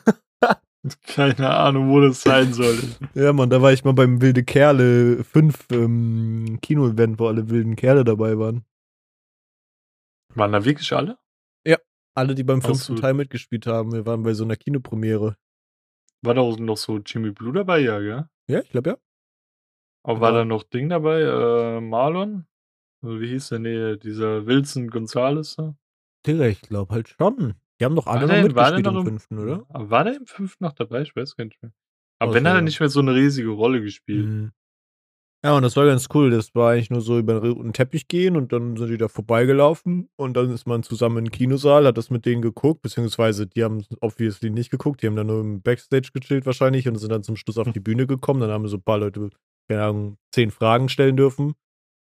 [1.07, 2.79] Keine Ahnung, wo das sein soll.
[3.15, 7.77] Ja, Mann, da war ich mal beim Wilde Kerle 5 ähm, Kino-Event, wo alle wilden
[7.77, 8.65] Kerle dabei waren.
[10.35, 11.19] Waren da wirklich alle?
[12.19, 13.03] Alle, die beim fünften so.
[13.03, 13.93] Teil mitgespielt haben.
[13.93, 15.37] Wir waren bei so einer Kinopremiere.
[16.23, 18.27] War da auch noch so Jimmy Blue dabei, ja, gell?
[18.49, 18.97] Ja, ich glaube ja.
[20.03, 20.39] Aber war Ja.
[20.39, 21.21] da noch Ding dabei?
[21.21, 22.47] Äh, Marlon?
[23.03, 23.59] Wie hieß der?
[23.59, 25.77] Nee, dieser Wilson Gonzales da?
[26.27, 27.55] Digga, ich glaube halt schon.
[27.81, 29.67] Die haben doch alle War noch der- war der mitgespielt im im- fünften, oder?
[29.69, 31.03] Aber war der im fünften noch dabei?
[31.03, 31.73] Ich weiß gar nicht mehr.
[32.19, 34.27] Aber Oh, wenn, hat er nicht mehr so eine riesige Rolle gespielt.
[34.27, 34.53] Mhm.
[35.45, 36.31] Ja, und das war ganz cool.
[36.31, 39.07] Das war eigentlich nur so über einen roten Teppich gehen und dann sind die da
[39.07, 43.63] vorbeigelaufen und dann ist man zusammen im Kinosaal, hat das mit denen geguckt, beziehungsweise die
[43.63, 47.23] haben obviously nicht geguckt, die haben dann nur im Backstage gechillt wahrscheinlich und sind dann
[47.23, 48.41] zum Schluss auf die Bühne gekommen.
[48.41, 49.29] Dann haben so ein paar Leute,
[49.69, 51.53] keine Ahnung, zehn Fragen stellen dürfen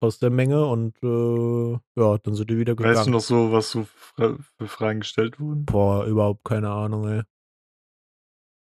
[0.03, 2.97] aus der Menge und äh, ja, dann sind die wieder gegangen.
[2.97, 5.65] Weißt du noch so, was so fra für Fragen gestellt wurden?
[5.65, 7.23] Boah, überhaupt keine Ahnung, ey.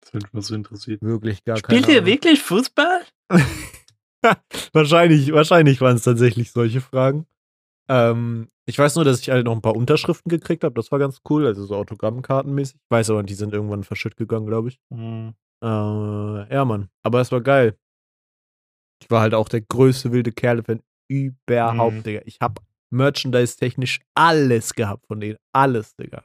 [0.00, 1.02] Das hätte mich mal so interessiert.
[1.02, 2.06] Wirklich gar keine Ahnung.
[2.06, 3.02] wirklich Fußball?
[4.72, 7.26] wahrscheinlich, wahrscheinlich waren es tatsächlich solche Fragen.
[7.88, 10.74] Ähm, ich weiß nur, dass ich halt noch ein paar Unterschriften gekriegt habe.
[10.74, 12.76] Das war ganz cool, also so Autogrammkartenmäßig.
[12.76, 14.78] Ich weiß aber, die sind irgendwann verschütt gegangen, glaube ich.
[14.90, 15.34] Mhm.
[15.62, 16.88] Äh, ja, Mann.
[17.02, 17.76] Aber es war geil.
[19.00, 22.02] Ich war halt auch der größte wilde Kerle-Fan überhaupt, Mhm.
[22.02, 22.22] Digga.
[22.26, 25.38] Ich habe merchandise-technisch alles gehabt von denen.
[25.52, 26.24] Alles, Digga.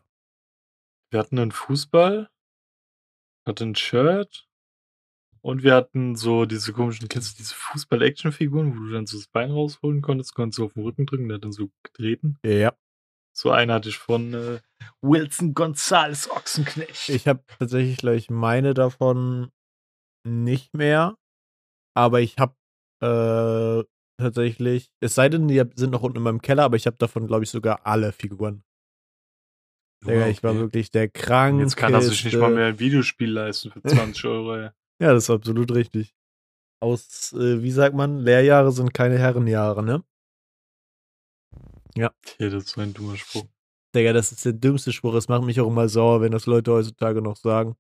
[1.12, 2.30] Wir hatten einen Fußball,
[3.48, 4.48] hatten ein Shirt
[5.42, 9.28] und wir hatten so diese komischen, kennst du diese Fußball-Action-Figuren, wo du dann so das
[9.28, 12.38] Bein rausholen konntest, konntest du auf den Rücken drücken, der hat dann so getreten.
[12.46, 12.74] Ja.
[13.36, 14.60] So einen hatte ich von äh,
[15.02, 17.10] Wilson Gonzales Ochsenknecht.
[17.10, 19.52] Ich habe tatsächlich gleich meine davon
[20.26, 21.18] nicht mehr.
[21.96, 22.56] Aber ich habe
[23.02, 23.84] äh,
[24.18, 27.28] tatsächlich, es sei denn, die sind noch unten in meinem Keller, aber ich habe davon,
[27.28, 28.64] glaube ich, sogar alle Figuren.
[30.06, 30.60] Digga, ich war Okay.
[30.60, 31.60] wirklich der krank.
[31.62, 34.56] Jetzt kann er sich nicht mal mehr ein Videospiel leisten für 20 Euro.
[34.56, 34.70] ey.
[35.02, 36.14] Ja, das ist absolut richtig.
[36.82, 40.04] Aus, äh, wie sagt man, Lehrjahre sind keine Herrenjahre, ne?
[41.96, 43.46] Hier, das ist so ein dummer Spruch.
[43.96, 45.14] Digga, das ist der dümmste Spruch.
[45.14, 47.76] Es macht mich auch immer sauer, wenn das Leute heutzutage noch sagen.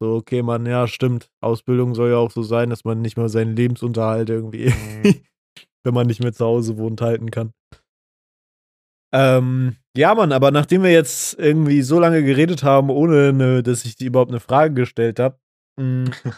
[0.00, 1.30] So, okay, Mann, ja, stimmt.
[1.40, 5.02] Ausbildung soll ja auch so sein, dass man nicht mal seinen Lebensunterhalt irgendwie, Mhm.
[5.84, 7.52] wenn man nicht mehr zu Hause wohnt, halten kann.
[9.14, 13.84] Ähm, ja, Mann, aber nachdem wir jetzt irgendwie so lange geredet haben, ohne ne, dass
[13.84, 15.38] ich die überhaupt eine Frage gestellt habe,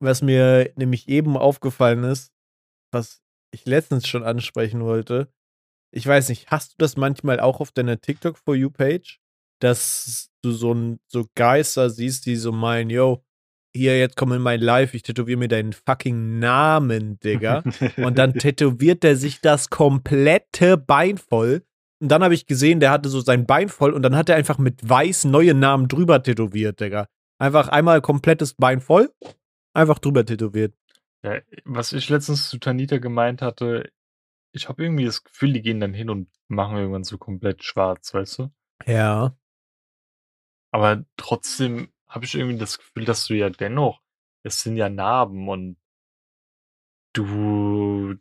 [0.00, 2.32] was mir nämlich eben aufgefallen ist,
[2.92, 3.22] was
[3.54, 5.32] ich letztens schon ansprechen wollte,
[5.94, 9.20] ich weiß nicht, hast du das manchmal auch auf deiner TikTok For You Page,
[9.60, 13.24] dass du so ein so Geister siehst, die so meinen, yo,
[13.74, 17.62] hier jetzt komm in mein Live, ich tätowiere mir deinen fucking Namen, Digga.
[17.96, 21.62] Und dann tätowiert er sich das komplette Bein voll.
[22.00, 24.36] Und dann habe ich gesehen, der hatte so sein Bein voll und dann hat er
[24.36, 27.08] einfach mit weiß neue Namen drüber tätowiert, Digga.
[27.38, 29.12] Einfach einmal komplettes Bein voll,
[29.74, 30.74] einfach drüber tätowiert.
[31.22, 33.90] Ja, was ich letztens zu Tanita gemeint hatte,
[34.52, 38.14] ich habe irgendwie das Gefühl, die gehen dann hin und machen irgendwann so komplett schwarz,
[38.14, 38.50] weißt du?
[38.86, 39.36] Ja.
[40.70, 44.00] Aber trotzdem habe ich irgendwie das Gefühl, dass du ja dennoch,
[44.44, 45.76] es sind ja Narben und
[47.12, 48.16] du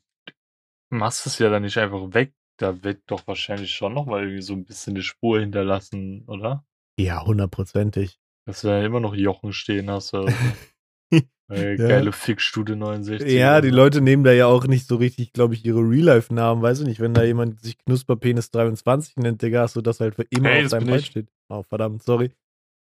[0.90, 2.34] machst es ja dann nicht einfach weg.
[2.60, 6.66] Da wird doch wahrscheinlich schon noch mal irgendwie so ein bisschen eine Spur hinterlassen, oder?
[7.00, 8.20] Ja, hundertprozentig.
[8.48, 10.14] Dass du da immer noch Jochen stehen hast.
[10.16, 11.18] Oder so.
[11.52, 11.88] äh, Ja.
[11.88, 13.32] Geile Fickstude 69.
[13.32, 13.76] Ja, die so.
[13.76, 17.00] Leute nehmen da ja auch nicht so richtig, glaube ich, ihre Real-Life-Namen, weiß ich nicht.
[17.00, 20.66] Wenn da jemand sich Knusperpenis 23 nennt, Digga, hast du das halt für immer Hey,
[20.66, 21.28] auf deinem Bein steht.
[21.50, 22.32] Oh, verdammt, sorry.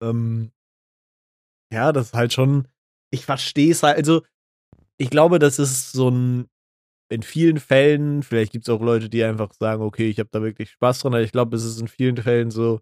[0.02, 0.50] Ähm,
[1.72, 2.68] ja, das ist halt schon,
[3.12, 4.22] ich verstehe es halt, also
[4.98, 6.48] ich glaube, das ist so ein,
[7.10, 10.42] in vielen Fällen, vielleicht gibt es auch Leute, die einfach sagen, okay, ich habe da
[10.42, 12.80] wirklich Spaß dran, aber ich glaube, es ist in vielen Fällen so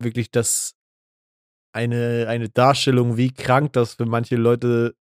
[0.00, 0.74] wirklich das
[1.74, 4.94] eine, eine Darstellung, wie krank das für manche Leute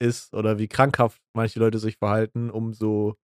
[0.00, 3.16] ist oder wie krankhaft manche Leute sich verhalten, um so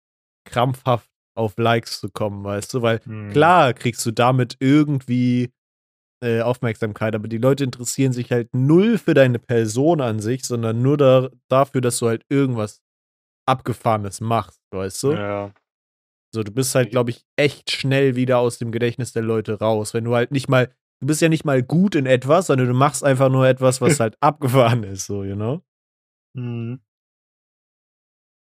[0.44, 2.82] krampfhaft auf Likes zu kommen, weißt du?
[2.82, 3.30] Weil Hm.
[3.30, 5.52] klar kriegst du damit irgendwie
[6.22, 10.82] äh, Aufmerksamkeit, aber die Leute interessieren sich halt null für deine Person an sich, sondern
[10.82, 12.82] nur da, dafür, dass du halt irgendwas
[13.48, 15.12] Abgefahrenes machst, weißt du?
[15.12, 15.52] Ja.
[16.32, 19.94] So, du bist halt, glaube ich, echt schnell wieder aus dem Gedächtnis der Leute raus.
[19.94, 22.74] Wenn du halt nicht mal, du bist ja nicht mal gut in etwas, sondern du
[22.74, 25.62] machst einfach nur etwas, was halt abgefahren ist, so, you know?
[26.36, 26.80] Hm.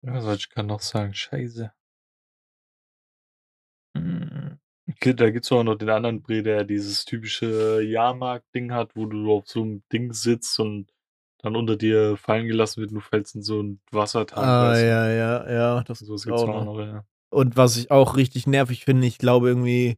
[0.05, 1.15] Ja, was soll ich gerade noch sagen?
[1.15, 1.73] Scheiße.
[3.97, 4.32] Hm.
[5.05, 9.47] Da gibt's auch noch den anderen Bre, der dieses typische Jahrmarkt-Ding hat, wo du auf
[9.47, 10.93] so einem Ding sitzt und
[11.39, 14.47] dann unter dir fallen gelassen wird und du fällst in so einen Wassertank.
[14.47, 14.87] Ah, weißt du?
[14.87, 15.83] ja, ja, ja.
[15.83, 16.65] Das So gibt's auch noch.
[16.65, 17.05] noch, ja.
[17.31, 19.97] Und was ich auch richtig nervig finde, ich glaube irgendwie,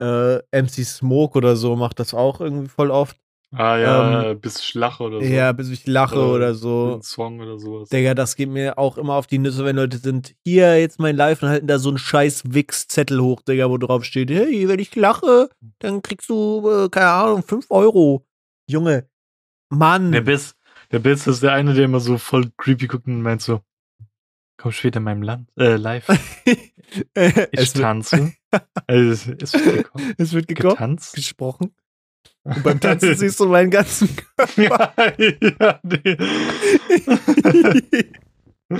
[0.00, 3.16] äh, MC Smoke oder so macht das auch irgendwie voll oft.
[3.52, 5.26] Ah ja, ähm, bis ich lache oder so.
[5.26, 6.96] Ja, bis ich lache oder, oder so.
[6.96, 7.88] Ein Song oder sowas.
[7.88, 11.16] Digga, das geht mir auch immer auf die Nüsse, wenn Leute sind, hier jetzt mein
[11.16, 14.80] Live und halten da so einen scheiß Wix-Zettel hoch, Digga, wo drauf steht, hey, wenn
[14.80, 18.26] ich lache, dann kriegst du, äh, keine Ahnung, 5 Euro.
[18.68, 19.08] Junge,
[19.68, 20.10] Mann.
[20.12, 20.56] Der Biss,
[20.90, 23.60] der Biss ist der eine, der immer so voll creepy guckt und meint so,
[24.56, 26.08] komm später in meinem Land, äh, live.
[27.52, 28.32] ich tanze.
[28.88, 30.02] es, es, wird gekocht.
[30.18, 31.14] Es wird gekocht, getanzt.
[31.14, 31.74] gesprochen.
[32.44, 34.62] Und beim Tanzen siehst du meinen ganzen Körper.
[34.62, 34.92] Ja,
[35.60, 36.16] ja, nee.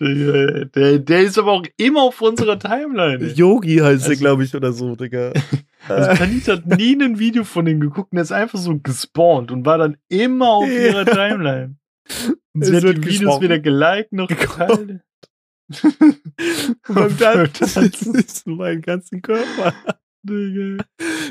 [0.00, 3.24] der, der, der, ist aber auch immer auf unserer Timeline.
[3.28, 5.32] Yogi heißt also, der, glaube ich, oder so, Digga.
[5.88, 9.52] Also Tanit hat nie ein Video von ihm geguckt und er ist einfach so gespawnt
[9.52, 11.76] und war dann immer auf ihrer Timeline.
[12.54, 15.02] Und sie es hat die Videos weder geliked noch geteilt.
[16.88, 17.16] beim
[17.52, 19.74] Tanzen siehst du meinen ganzen Körper.
[20.22, 20.84] Digga.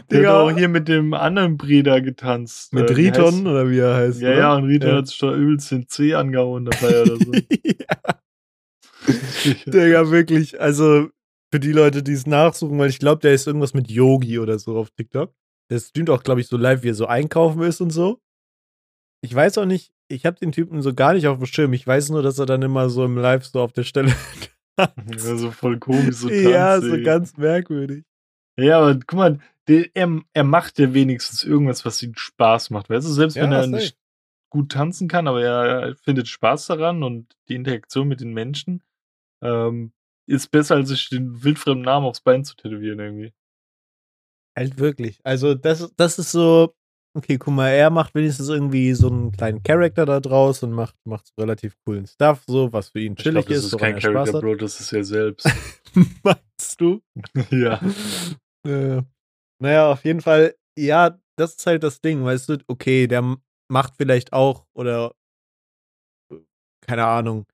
[0.09, 0.29] Der Digga.
[0.29, 2.71] hat auch hier mit dem anderen Brüder getanzt.
[2.73, 4.21] Mit äh, Riton heißt, oder wie er heißt.
[4.21, 4.37] Ja, oder?
[4.37, 4.95] ja, und Riton ja.
[4.95, 7.31] hat sich da übelst den C angehauen dabei oder so.
[7.33, 8.13] ja.
[9.65, 10.61] Digga, wirklich.
[10.61, 11.09] Also
[11.51, 14.59] für die Leute, die es nachsuchen, weil ich glaube, der ist irgendwas mit Yogi oder
[14.59, 15.33] so auf TikTok.
[15.69, 18.21] Der streamt auch, glaube ich, so live, wie er so einkaufen ist und so.
[19.25, 21.73] Ich weiß auch nicht, ich habe den Typen so gar nicht auf dem Schirm.
[21.73, 24.13] Ich weiß nur, dass er dann immer so im Live so auf der Stelle.
[24.79, 28.05] ja, so voll komisch, so tanzt, Ja, so ganz merkwürdig.
[28.55, 32.89] Ja, aber guck mal, der, er, er macht ja wenigstens irgendwas, was ihm Spaß macht.
[32.89, 33.97] Weißt du, selbst ja, wenn er nicht
[34.51, 38.83] gut tanzen kann, aber er findet Spaß daran und die Interaktion mit den Menschen
[39.41, 39.91] ähm,
[40.27, 43.33] ist besser, als sich den wildfremden Namen aufs Bein zu tätowieren irgendwie.
[44.55, 45.19] Halt wirklich.
[45.23, 46.75] Also das, das ist so,
[47.15, 50.95] okay, guck mal, er macht wenigstens irgendwie so einen kleinen Charakter da draus und macht,
[51.05, 53.73] macht so relativ coolen Stuff, so, was für ihn chillig ich glaub, das ist.
[53.73, 55.49] Das ist kein Charakter, Bro, das ist er selbst.
[56.23, 57.01] Meinst du?
[57.51, 57.79] ja.
[58.67, 59.01] Äh,
[59.61, 63.37] naja, auf jeden Fall, ja, das ist halt das Ding, weißt du, okay, der
[63.71, 65.13] macht vielleicht auch oder
[66.81, 67.45] keine Ahnung,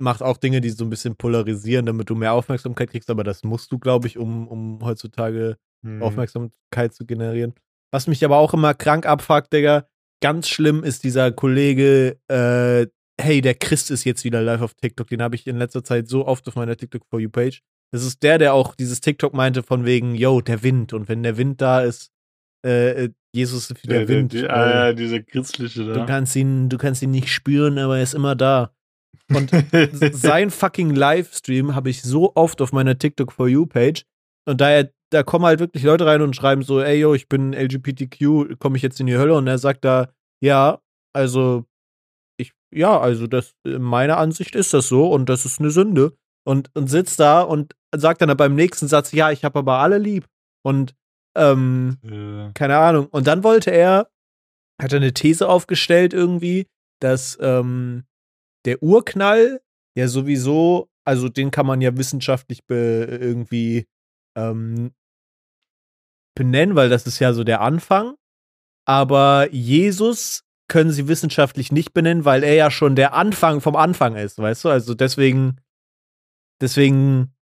[0.00, 3.44] macht auch Dinge, die so ein bisschen polarisieren, damit du mehr Aufmerksamkeit kriegst, aber das
[3.44, 6.02] musst du, glaube ich, um, um heutzutage hm.
[6.02, 7.54] Aufmerksamkeit zu generieren.
[7.92, 9.86] Was mich aber auch immer krank abfuckt, Digga,
[10.22, 12.86] ganz schlimm ist dieser Kollege, äh,
[13.20, 15.08] hey, der Christ ist jetzt wieder live auf TikTok.
[15.08, 17.62] Den habe ich in letzter Zeit so oft auf meiner TikTok For You Page.
[17.92, 20.92] Das ist der, der auch dieses TikTok meinte von wegen, yo, der Wind.
[20.92, 22.10] Und wenn der Wind da ist,
[22.64, 24.32] äh, äh Jesus ist wie der, Wind.
[24.32, 25.92] Der, der, ah, ja, dieser christliche da.
[25.94, 28.74] Du kannst ihn, du kannst ihn nicht spüren, aber er ist immer da.
[29.28, 29.50] Und
[30.12, 34.04] sein fucking Livestream habe ich so oft auf meiner TikTok For You Page.
[34.46, 37.52] Und da, da kommen halt wirklich Leute rein und schreiben so, ey, yo, ich bin
[37.52, 39.34] LGBTQ, komme ich jetzt in die Hölle?
[39.34, 40.08] Und er sagt da,
[40.40, 40.80] ja,
[41.12, 41.66] also,
[42.38, 46.16] ich, ja, also das, meiner Ansicht ist das so und das ist eine Sünde.
[46.46, 49.98] Und, und sitzt da und sagt dann beim nächsten Satz, ja, ich habe aber alle
[49.98, 50.26] lieb.
[50.62, 50.94] Und
[51.36, 52.50] ähm, ja.
[52.54, 53.06] keine Ahnung.
[53.06, 54.10] Und dann wollte er,
[54.80, 56.66] hat er eine These aufgestellt irgendwie,
[57.00, 58.04] dass ähm,
[58.64, 59.60] der Urknall
[59.96, 63.86] ja sowieso, also den kann man ja wissenschaftlich irgendwie
[64.36, 64.92] ähm,
[66.34, 68.14] benennen, weil das ist ja so der Anfang.
[68.86, 74.16] Aber Jesus können sie wissenschaftlich nicht benennen, weil er ja schon der Anfang vom Anfang
[74.16, 74.68] ist, weißt du?
[74.68, 75.60] Also deswegen,
[76.60, 77.34] deswegen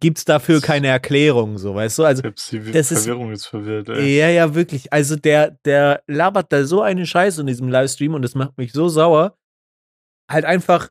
[0.00, 2.04] gibt's dafür keine Erklärung, so, weißt du?
[2.04, 4.18] Also, die das Verwirrung ist, ist verwirrt, ey.
[4.18, 4.92] Ja, ja, wirklich.
[4.92, 8.72] Also, der, der labert da so eine Scheiße in diesem Livestream und das macht mich
[8.72, 9.38] so sauer.
[10.30, 10.88] Halt einfach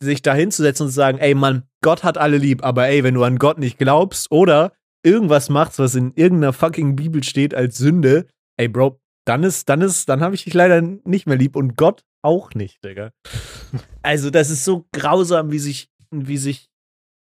[0.00, 3.14] sich da hinzusetzen und zu sagen, ey, Mann, Gott hat alle lieb, aber ey, wenn
[3.14, 7.78] du an Gott nicht glaubst oder irgendwas machst, was in irgendeiner fucking Bibel steht als
[7.78, 11.56] Sünde, ey, Bro, dann ist, dann ist, dann habe ich dich leider nicht mehr lieb
[11.56, 13.12] und Gott auch nicht, Digga.
[14.02, 16.70] Also, das ist so grausam, wie sich, wie sich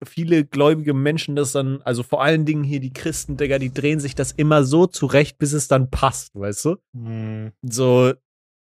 [0.05, 4.01] viele gläubige Menschen das dann, also vor allen Dingen hier die Christen, Digga, die drehen
[4.01, 6.77] sich das immer so zurecht, bis es dann passt, weißt du?
[6.93, 7.53] Mhm.
[7.63, 8.13] So,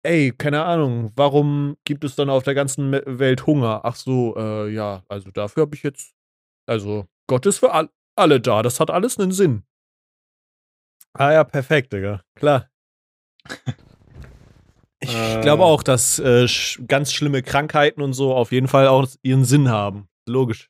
[0.03, 3.81] ey, keine Ahnung, warum gibt es dann auf der ganzen Welt Hunger?
[3.83, 6.13] Ach so, äh, ja, also dafür habe ich jetzt,
[6.67, 9.63] also Gott ist für all, alle da, das hat alles einen Sinn.
[11.13, 12.69] Ah ja, perfekt, Digga, klar.
[14.99, 16.47] Ich äh, glaube auch, dass äh,
[16.87, 20.09] ganz schlimme Krankheiten und so auf jeden Fall auch ihren Sinn haben.
[20.27, 20.69] Logisch.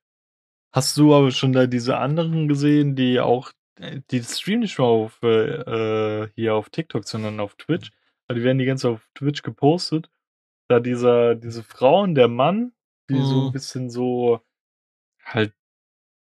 [0.74, 4.88] Hast du aber schon da diese anderen gesehen, die auch, äh, die streamen nicht nur
[4.88, 7.92] auf, äh, äh, hier auf TikTok, sondern auf Twitch?
[8.30, 10.10] Die werden die ganze Zeit auf Twitch gepostet.
[10.68, 12.74] Da dieser, diese Frau und der Mann,
[13.10, 13.26] die mhm.
[13.26, 14.42] so ein bisschen so,
[15.24, 15.54] halt,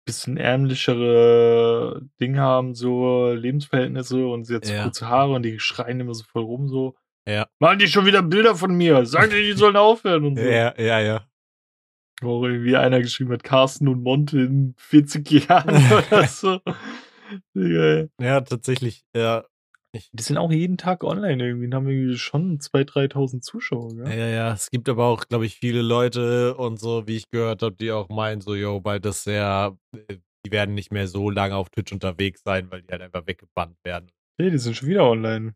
[0.08, 4.84] bisschen ärmlichere Dinge haben, so Lebensverhältnisse und sie hat so ja.
[4.84, 6.96] kurze Haare und die schreien immer so voll rum, so.
[7.28, 7.46] Ja.
[7.60, 9.06] Machen die schon wieder Bilder von mir?
[9.06, 10.44] Sagen die, die sollen aufhören und so.
[10.44, 11.28] Ja, ja, ja.
[12.22, 15.76] Wo irgendwie einer geschrieben hat, Carsten und Monte in 40 Jahren
[16.10, 16.60] oder so.
[17.54, 19.44] Ja, tatsächlich, ja.
[19.94, 24.04] Die sind auch jeden Tag online irgendwie und haben irgendwie schon 2.000, 3.000 Zuschauer, Ja,
[24.10, 24.18] gell?
[24.20, 24.54] ja, ja.
[24.54, 27.92] Es gibt aber auch, glaube ich, viele Leute und so, wie ich gehört habe, die
[27.92, 31.70] auch meinen, so, yo, weil das sehr, äh, die werden nicht mehr so lange auf
[31.70, 34.12] Twitch unterwegs sein, weil die halt einfach weggebannt werden.
[34.40, 35.56] Nee, die sind schon wieder online.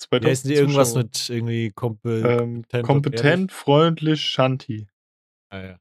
[0.00, 1.02] Wie 2.000 heißen die irgendwas Zuschauer.
[1.04, 4.86] mit irgendwie kompe ähm, kompetent und kompetent, freundlich, Shanti.
[5.50, 5.78] Ah, ja.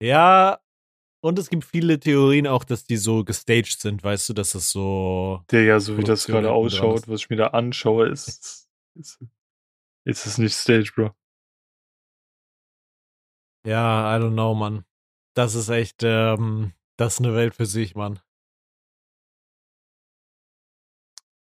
[0.00, 0.58] Ja,
[1.28, 4.70] und es gibt viele Theorien auch, dass die so gestaged sind, weißt du, dass das
[4.70, 5.44] so.
[5.50, 9.20] Der ja, so wie das gerade ausschaut, was ich mir da anschaue, ist, ist,
[10.04, 11.10] ist es nicht Stage, Bro.
[13.66, 14.84] Ja, I don't know, Mann.
[15.34, 18.20] Das ist echt, ähm, das ist eine Welt für sich, Mann.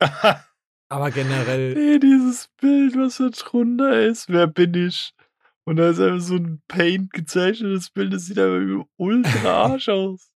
[0.89, 5.13] Aber generell, nee, dieses Bild, was da drunter ist, wer bin ich?
[5.67, 10.31] Und da ist einfach so ein Paint gezeichnetes Bild, das sieht einfach ultra arsch aus.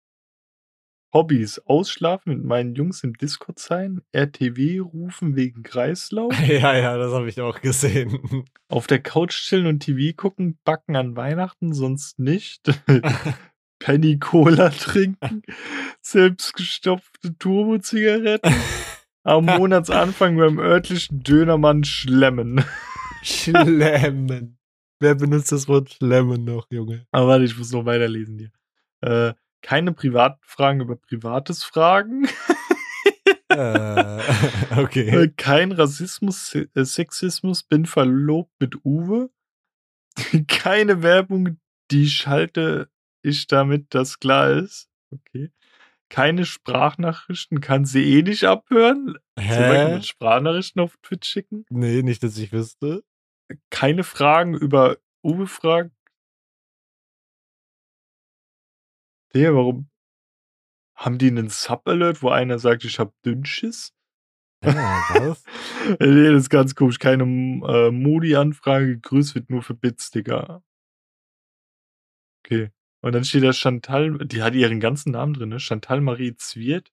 [1.14, 7.14] Hobbys, ausschlafen mit meinen Jungs im Discord sein, RTW rufen wegen Kreislauf, ja, ja, das
[7.14, 8.44] habe ich auch gesehen.
[8.68, 12.68] auf der Couch chillen und TV gucken, backen an Weihnachten, sonst nicht.
[13.80, 15.44] Penny Cola trinken,
[16.02, 18.54] selbstgestopfte Turbo-Zigaretten,
[19.24, 22.66] am Monatsanfang beim örtlichen Dönermann schlemmen.
[23.24, 24.58] Schlemmen.
[25.02, 27.08] Wer benutzt das Wort Schlemmen noch, Junge?
[27.12, 28.52] Aber warte, ich muss noch weiterlesen hier.
[29.02, 29.34] Äh,
[29.64, 32.28] keine privaten Fragen über Privates fragen.
[33.50, 34.20] äh,
[34.78, 35.10] okay.
[35.10, 39.32] Äh, kein Rassismus, äh, Sexismus, bin verlobt mit Uwe.
[40.48, 41.58] Keine Werbung,
[41.90, 42.90] die schalte
[43.24, 44.88] ich damit, dass klar ist.
[45.10, 45.52] Okay.
[46.10, 49.18] Keine Sprachnachrichten, kann sie eh nicht abhören.
[49.36, 49.94] Soll man Hä?
[49.96, 51.66] mit Sprachnachrichten auf Twitch schicken?
[51.70, 53.04] Nee, nicht, dass ich wüsste.
[53.70, 55.92] Keine Fragen über Uwe fragen.
[59.34, 59.90] Der, warum
[60.96, 63.94] haben die einen Sub-Alert, wo einer sagt, ich hab Dünnschiss?
[64.64, 65.44] Ah, was?
[66.00, 67.00] nee, das ist ganz komisch.
[67.00, 70.62] Keine äh, Modi-Anfrage, gegrüßt wird nur für Bits, Digga.
[72.44, 72.70] Okay.
[73.02, 75.60] Und dann steht da Chantal, die hat ihren ganzen Namen drin, ne?
[75.60, 76.92] Chantal Marie Zwiert.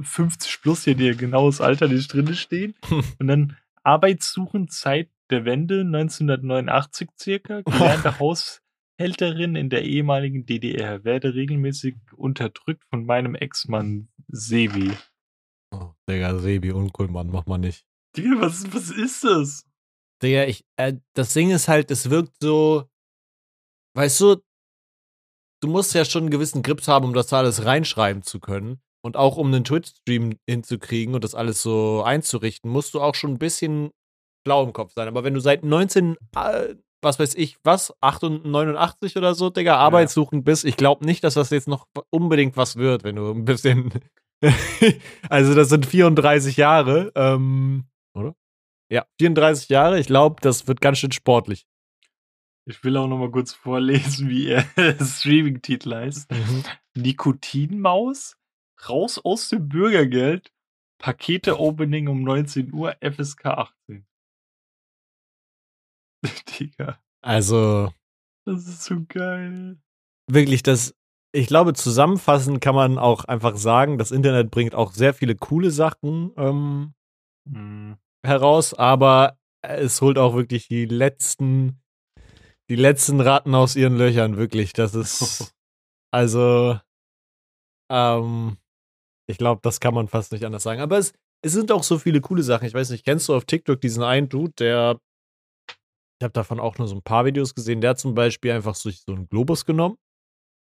[0.00, 2.74] 50 plus hier, ihr genaues Alter nicht drin stehen.
[3.18, 7.62] Und dann Arbeitssuchend Zeit der Wende 1989 circa.
[7.66, 11.04] Gelernte Haushälterin in der ehemaligen DDR.
[11.04, 14.92] Werde regelmäßig unterdrückt von meinem Ex-Mann Sevi.
[15.72, 17.86] Oh, Digga, Sebi, uncool, Mann, mach mal nicht.
[18.16, 19.64] Digga, was, was ist das?
[20.22, 22.88] Digga, ich, äh, das Ding ist halt, es wirkt so,
[23.94, 24.36] weißt du,
[25.62, 28.80] du musst ja schon einen gewissen Grips haben, um das da alles reinschreiben zu können.
[29.04, 33.32] Und auch um einen Twitch-Stream hinzukriegen und das alles so einzurichten, musst du auch schon
[33.32, 33.90] ein bisschen
[34.44, 35.08] blau im Kopf sein.
[35.08, 40.44] Aber wenn du seit 19, äh, was weiß ich, was, 89 oder so, Digga, arbeitssuchend
[40.44, 43.92] bist, ich glaube nicht, dass das jetzt noch unbedingt was wird, wenn du ein bisschen.
[45.28, 48.34] also, das sind 34 Jahre, ähm, oder?
[48.90, 49.98] Ja, 34 Jahre.
[49.98, 51.66] Ich glaube, das wird ganz schön sportlich.
[52.64, 54.64] Ich will auch noch mal kurz vorlesen, wie ihr
[55.00, 56.30] Streaming-Titel heißt.
[56.94, 58.36] Nikotinmaus,
[58.88, 60.52] raus aus dem Bürgergeld,
[60.98, 64.06] Pakete-Opening um 19 Uhr, FSK 18.
[66.58, 67.92] Digga, Also,
[68.46, 69.78] das ist so geil.
[70.30, 70.94] wirklich, das,
[71.34, 75.70] ich glaube, zusammenfassend kann man auch einfach sagen, das Internet bringt auch sehr viele coole
[75.70, 76.94] Sachen ähm,
[77.44, 77.96] Mhm.
[78.24, 81.80] heraus, aber es holt auch wirklich die letzten,
[82.70, 84.72] die letzten Ratten aus ihren Löchern, wirklich.
[84.72, 85.52] Das ist,
[86.12, 86.78] also,
[87.90, 88.58] ähm,
[89.28, 90.80] ich glaube, das kann man fast nicht anders sagen.
[90.80, 91.12] Aber es,
[91.44, 92.66] es sind auch so viele coole Sachen.
[92.66, 95.00] Ich weiß nicht, kennst du auf TikTok diesen einen Dude, der,
[96.22, 98.76] ich habe davon auch nur so ein paar Videos gesehen, der hat zum Beispiel einfach
[98.76, 99.96] sich so einen Globus genommen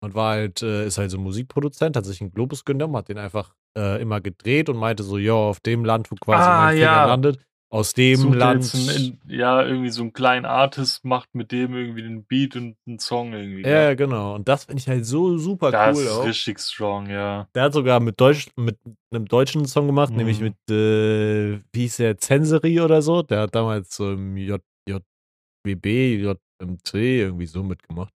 [0.01, 3.19] und war halt, äh, ist halt so Musikproduzent, hat sich einen Globus genommen, hat den
[3.19, 6.71] einfach äh, immer gedreht und meinte so, ja, auf dem Land, wo quasi Ah, mein
[6.77, 7.07] Finger ja.
[7.07, 7.41] landet,
[7.71, 8.63] aus dem Sucht Land.
[8.63, 12.55] jetzt einen, in, ja, irgendwie so einen kleinen Artist macht mit dem irgendwie den Beat
[12.55, 13.63] und einen Song irgendwie.
[13.63, 13.97] ja, gell?
[14.07, 14.37] genau.
[14.37, 16.25] Und das finde ich halt so super das cool ist auch.
[16.25, 17.49] richtig strong, ja.
[17.57, 18.79] Der hat sogar mit, Deutsch, mit
[19.13, 20.17] einem deutschen Song gemacht, Mhm.
[20.17, 23.23] nämlich mit, äh, wie hieß der, Zenserie oder so.
[23.23, 24.63] Der hat damals so im J,
[25.67, 25.87] JWB,
[26.61, 28.13] JMC irgendwie so mitgemacht.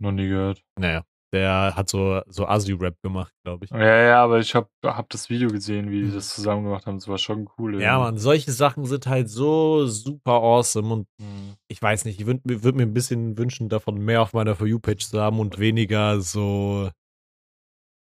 [0.00, 0.62] Noch nie gehört.
[0.78, 3.72] Naja, der hat so, so Asi-Rap gemacht, glaube ich.
[3.72, 6.14] Ja, ja, aber ich hab, hab das Video gesehen, wie die Mhm.
[6.14, 6.98] das zusammen gemacht haben.
[6.98, 7.82] Das war schon cool.
[7.82, 11.56] Ja, man, solche Sachen sind halt so super awesome und Mhm.
[11.66, 14.68] ich weiß nicht, ich würde würd mir ein bisschen wünschen, davon mehr auf meiner For
[14.68, 16.92] You-Page zu haben und weniger so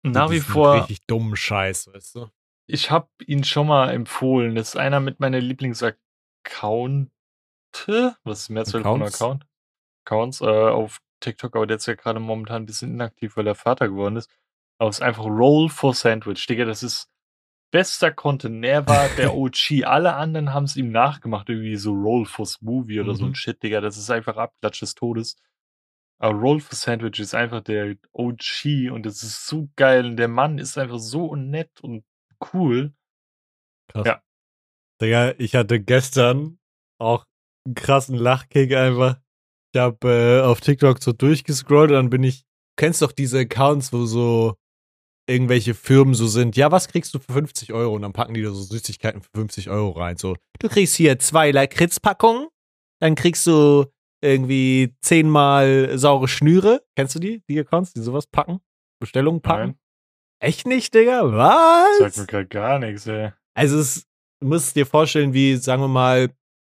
[0.03, 2.27] Nach wie vor, richtig dummen Scheiß, weißt du?
[2.67, 4.55] ich habe ihn schon mal empfohlen.
[4.55, 7.09] Das ist einer mit meiner Lieblingsaccount.
[8.23, 9.21] Was ist Mehrzahl von Accounts?
[9.21, 9.45] Account?
[10.05, 13.55] Accounts äh, auf TikTok, aber der ist ja gerade momentan ein bisschen inaktiv, weil er
[13.55, 14.30] Vater geworden ist.
[14.80, 16.65] Aber es ist einfach Roll for Sandwich, Digga.
[16.65, 17.09] Das ist
[17.71, 19.84] bester Content never, der OG.
[19.86, 23.36] Alle anderen haben es ihm nachgemacht, irgendwie so Roll for Smoothie oder so ein Mhm.
[23.36, 23.82] Shit, Digga.
[23.82, 25.38] Das ist einfach Abklatsch des Todes.
[26.19, 30.05] Aber Roll for Sandwich ist einfach der OG und das ist so geil.
[30.05, 32.05] Und der Mann ist einfach so nett und
[32.53, 32.93] cool.
[33.89, 34.05] Krass.
[34.05, 34.21] Ja.
[35.01, 36.59] Digga, ich hatte gestern
[36.99, 37.26] auch
[37.66, 39.20] einen krassen Lachkick einfach.
[39.74, 42.45] Ich habe äh, auf TikTok so durchgescrollt und dann bin ich,
[42.78, 44.55] kennst doch diese Accounts, wo so
[45.28, 47.95] irgendwelche Firmen so sind, ja, was kriegst du für 50 Euro?
[47.95, 50.18] Und dann packen die da so Süßigkeiten für 50 Euro rein.
[50.18, 52.47] So, du kriegst hier zwei Lakritzpackungen,
[53.01, 53.86] dann kriegst du
[54.24, 56.84] irgendwie zehnmal saure Schnüre.
[56.95, 58.59] Kennst du die, die Accounts, die sowas packen?
[58.99, 59.72] Bestellungen packen?
[59.72, 59.80] Nein,
[60.39, 61.32] Echt nicht, Digga?
[61.32, 61.97] Was?
[61.97, 63.32] sagt mir gerade gar nichts, ey.
[63.55, 64.05] Also es,
[64.41, 66.30] du musst dir vorstellen, wie, sagen wir mal,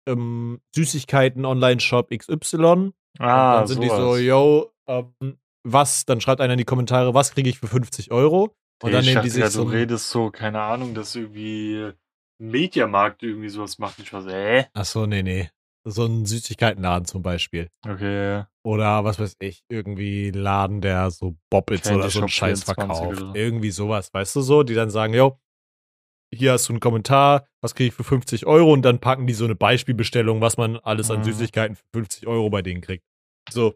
[0.09, 2.93] ähm, Süßigkeiten Online-Shop XY.
[3.19, 6.05] Ah, dann sind die so, yo, ähm, was?
[6.05, 8.55] Dann schreibt einer in die Kommentare, was kriege ich für 50 Euro?
[8.83, 9.65] Und dann ich nehmen die sich grad, so.
[9.65, 11.93] du redest so, keine Ahnung, dass irgendwie
[12.41, 13.99] ein Mediamarkt irgendwie sowas macht.
[13.99, 14.67] Ich war so, hä?
[14.73, 15.51] Ach so, nee, nee.
[15.85, 17.71] So ein Süßigkeitenladen zum Beispiel.
[17.87, 22.65] Okay, Oder was weiß ich, irgendwie Laden, der so Bobbits oder so einen Scheiß 24
[22.65, 23.23] verkauft.
[23.23, 23.35] oder.
[23.35, 24.63] Irgendwie sowas, weißt du so?
[24.63, 25.39] Die dann sagen, yo,
[26.35, 28.73] hier hast du einen Kommentar, was kriege ich für 50 Euro?
[28.73, 31.25] Und dann packen die so eine Beispielbestellung, was man alles an Mhm.
[31.25, 33.05] Süßigkeiten für 50 Euro bei denen kriegt.
[33.51, 33.75] So.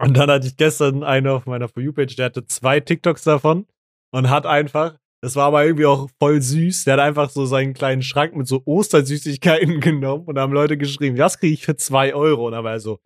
[0.00, 3.66] Und dann hatte ich gestern einen auf meiner For You-Page, der hatte zwei TikToks davon
[4.12, 7.74] und hat einfach, das war aber irgendwie auch voll süß, der hat einfach so seinen
[7.74, 11.76] kleinen Schrank mit so Ostersüßigkeiten genommen und da haben Leute geschrieben, das kriege ich für
[11.76, 12.46] zwei Euro.
[12.46, 12.98] Und dann war er so,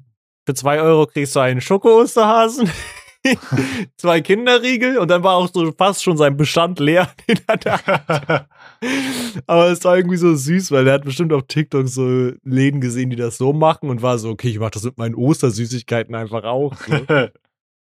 [0.46, 2.70] für zwei Euro kriegst du einen Schoko-Osterhasen,
[3.96, 8.46] zwei Kinderriegel und dann war auch so fast schon sein Bestand leer, den er da.
[9.46, 13.10] Aber es war irgendwie so süß, weil er hat bestimmt auf TikTok so Läden gesehen,
[13.10, 16.44] die das so machen und war so, okay, ich mach das mit meinen Ostersüßigkeiten einfach
[16.44, 16.74] auch.
[16.76, 16.94] So.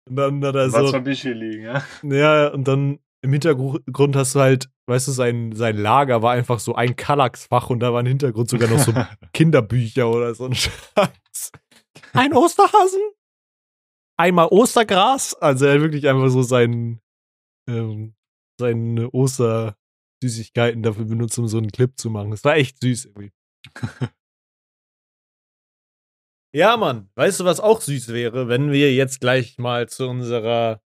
[0.07, 1.83] Und dann hat er Was so, für Bücher liegen, ja?
[2.03, 6.59] ja, und dann im Hintergrund hast du halt, weißt du, sein, sein Lager war einfach
[6.59, 8.93] so ein Kallax-Fach und da war im Hintergrund sogar noch so
[9.33, 11.53] Kinderbücher oder so ein Scheiß.
[12.12, 13.01] Ein Osterhasen?
[14.17, 15.35] Einmal Ostergras?
[15.35, 17.01] Also er hat wirklich einfach so seinen,
[17.69, 18.15] ähm,
[18.61, 22.31] seine Ostersüßigkeiten dafür benutzt, um so einen Clip zu machen.
[22.31, 23.33] Das war echt süß irgendwie.
[26.55, 30.81] ja, Mann, weißt du, was auch süß wäre, wenn wir jetzt gleich mal zu unserer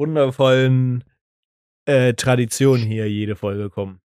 [0.00, 1.04] wundervollen
[1.86, 4.00] äh, Tradition hier jede Folge kommen.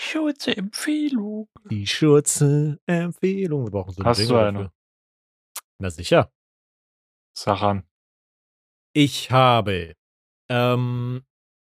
[0.00, 1.48] Schurze Empfehlung.
[1.70, 3.66] Die Schürze Empfehlung.
[3.66, 4.58] Wir brauchen so einen Hast du Jingle eine?
[4.58, 4.72] dafür.
[5.78, 6.32] Na sicher.
[7.34, 7.84] Sag an.
[8.96, 9.94] Ich habe
[10.50, 11.24] ähm,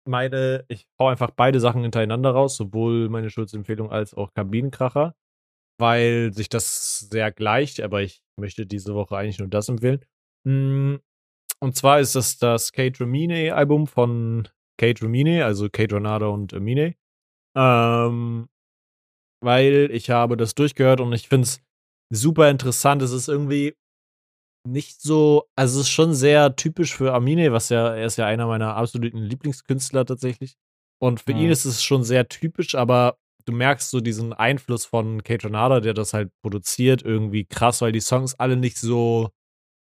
[0.07, 5.16] meine, ich hau einfach beide Sachen hintereinander raus, sowohl meine Schutzempfehlung als auch Kabinenkracher,
[5.80, 10.05] weil sich das sehr gleicht, aber ich möchte diese Woche eigentlich nur das empfehlen.
[10.45, 10.95] Mm,
[11.61, 14.49] Und zwar ist das das Kate Romine Album von
[14.80, 16.95] Kate Romine, also Kate Renata und Amine.
[17.57, 18.49] Ähm,
[19.41, 21.61] weil ich habe das durchgehört und ich finde es
[22.14, 23.01] super interessant.
[23.01, 23.76] Es ist irgendwie
[24.66, 28.26] nicht so, also es ist schon sehr typisch für Amine, was ja, er ist ja
[28.26, 30.55] einer meiner absoluten Lieblingskünstler tatsächlich.
[31.01, 31.39] Und für Mhm.
[31.39, 35.82] ihn ist es schon sehr typisch, aber du merkst so diesen Einfluss von Kate Renata,
[35.82, 39.30] der das halt produziert, irgendwie krass, weil die Songs alle nicht so,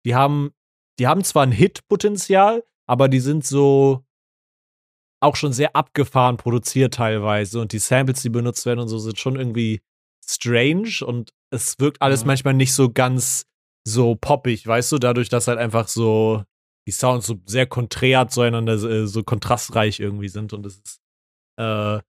[0.07, 0.53] die haben,
[0.99, 4.05] die haben zwar ein Hit-Potenzial, aber die sind so
[5.23, 9.19] auch schon sehr abgefahren produziert teilweise und die Samples, die benutzt werden und so, sind
[9.19, 9.81] schon irgendwie
[10.27, 12.29] strange und es wirkt alles Mhm.
[12.29, 13.45] manchmal nicht so ganz
[13.85, 16.45] so poppig, weißt du, dadurch, dass halt einfach so
[16.87, 21.01] die Sounds so sehr konträr zueinander, äh, so kontrastreich irgendwie sind und es ist
[21.59, 22.01] äh,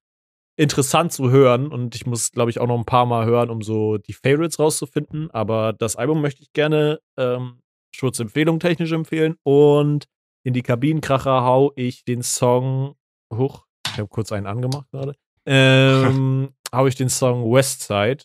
[0.56, 3.62] interessant zu hören und ich muss, glaube ich, auch noch ein paar Mal hören, um
[3.62, 7.60] so die Favorites rauszufinden, aber das Album möchte ich gerne ähm,
[7.94, 10.06] Schutzempfehlung technisch empfehlen und
[10.44, 12.96] in die Kabinenkracher hau ich den Song
[13.32, 13.66] hoch.
[13.86, 15.14] Ich habe kurz einen angemacht gerade.
[15.46, 18.24] Ähm, hau ich den Song Westside.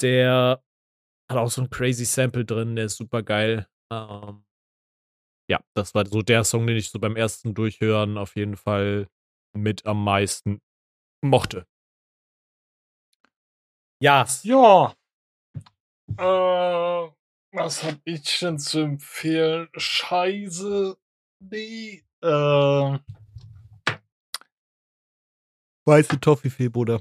[0.00, 0.62] Der
[1.28, 3.68] hat auch so ein crazy Sample drin, der ist super geil.
[3.90, 4.44] Ähm,
[5.50, 9.08] ja, das war so der Song, den ich so beim ersten Durchhören auf jeden Fall
[9.56, 10.60] mit am meisten
[11.22, 11.66] mochte.
[14.00, 14.94] Ja, Ja.
[16.18, 17.10] Äh,
[17.52, 19.68] was hab ich denn zu empfehlen?
[19.76, 20.96] Scheiße.
[21.40, 22.04] Nee.
[22.22, 22.98] Äh,
[25.86, 27.00] weiße Toffifee, Bruder.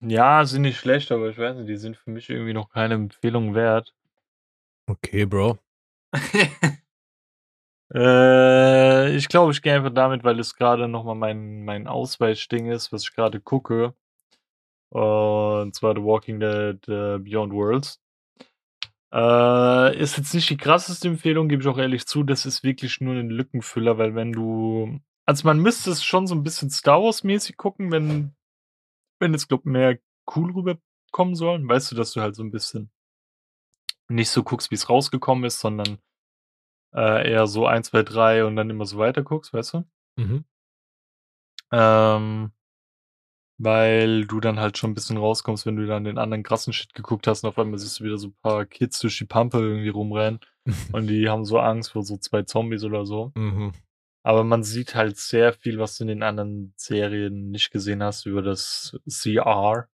[0.00, 2.94] Ja, sind nicht schlecht, aber ich weiß nicht, die sind für mich irgendwie noch keine
[2.94, 3.94] Empfehlung wert.
[4.86, 5.58] Okay, Bro.
[7.94, 12.92] Äh, ich glaube, ich gehe einfach damit, weil es gerade nochmal mein, mein Ausweichding ist,
[12.92, 13.94] was ich gerade gucke.
[14.90, 18.00] Und zwar The Walking Dead äh, Beyond Worlds.
[19.12, 22.24] Äh, ist jetzt nicht die krasseste Empfehlung, gebe ich auch ehrlich zu.
[22.24, 25.00] Das ist wirklich nur ein Lückenfüller, weil wenn du.
[25.24, 28.34] Also man müsste es schon so ein bisschen Star Wars-mäßig gucken, wenn,
[29.18, 29.98] wenn es, glaub, mehr
[30.34, 31.66] cool rüberkommen soll.
[31.66, 32.90] Weißt du, dass du halt so ein bisschen
[34.08, 35.98] nicht so guckst, wie es rausgekommen ist, sondern
[36.94, 39.84] äh, eher so 1, 2, 3 und dann immer so weiter guckst, weißt du?
[40.16, 40.44] Mhm.
[41.70, 42.52] Ähm,
[43.58, 46.94] weil du dann halt schon ein bisschen rauskommst, wenn du dann den anderen krassen Shit
[46.94, 49.58] geguckt hast und auf einmal siehst du wieder so ein paar Kids durch die Pampe
[49.58, 50.40] irgendwie rumrennen
[50.92, 53.32] und die haben so Angst vor so zwei Zombies oder so.
[53.34, 53.72] Mhm.
[54.24, 58.26] Aber man sieht halt sehr viel, was du in den anderen Serien nicht gesehen hast,
[58.26, 59.88] über das CR,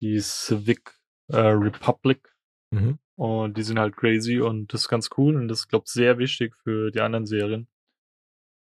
[0.00, 2.34] die Civic äh, Republic.
[2.70, 2.98] Mhm.
[3.16, 5.92] Und die sind halt crazy und das ist ganz cool und das ist, glaube ich,
[5.92, 7.68] sehr wichtig für die anderen Serien.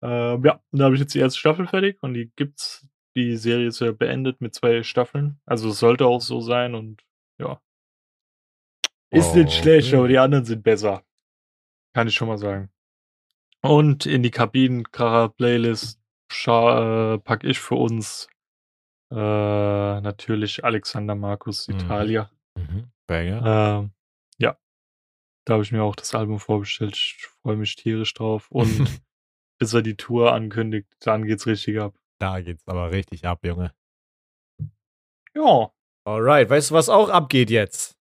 [0.03, 2.87] Ähm, ja, und da habe ich jetzt die erste Staffel fertig und die gibt's.
[3.17, 5.41] Die Serie ist ja beendet mit zwei Staffeln.
[5.45, 7.03] Also es sollte auch so sein und
[7.39, 7.61] ja.
[9.11, 9.97] Ist nicht schlecht, Okay.
[9.97, 11.03] aber die anderen sind besser.
[11.95, 12.71] Kann ich schon mal sagen.
[13.63, 15.99] Und in die Kabinenkracher-Playlist
[16.47, 18.29] äh, pack ich für uns
[19.11, 21.75] äh, natürlich Alexander Markus Mhm.
[21.77, 22.31] Italia.
[22.57, 22.91] Mhm.
[23.07, 23.81] Banger.
[23.81, 23.93] Ähm,
[24.39, 24.57] ja.
[25.47, 26.95] Da habe ich mir auch das Album vorbestellt.
[26.95, 28.51] Ich freue mich tierisch drauf.
[28.51, 28.69] Und
[29.59, 31.99] bis er die Tour ankündigt, dann geht's richtig ab.
[32.21, 33.73] Da geht's aber richtig ab, Junge.
[35.35, 35.73] Ja.
[36.05, 37.98] Alright, weißt du, was auch abgeht jetzt?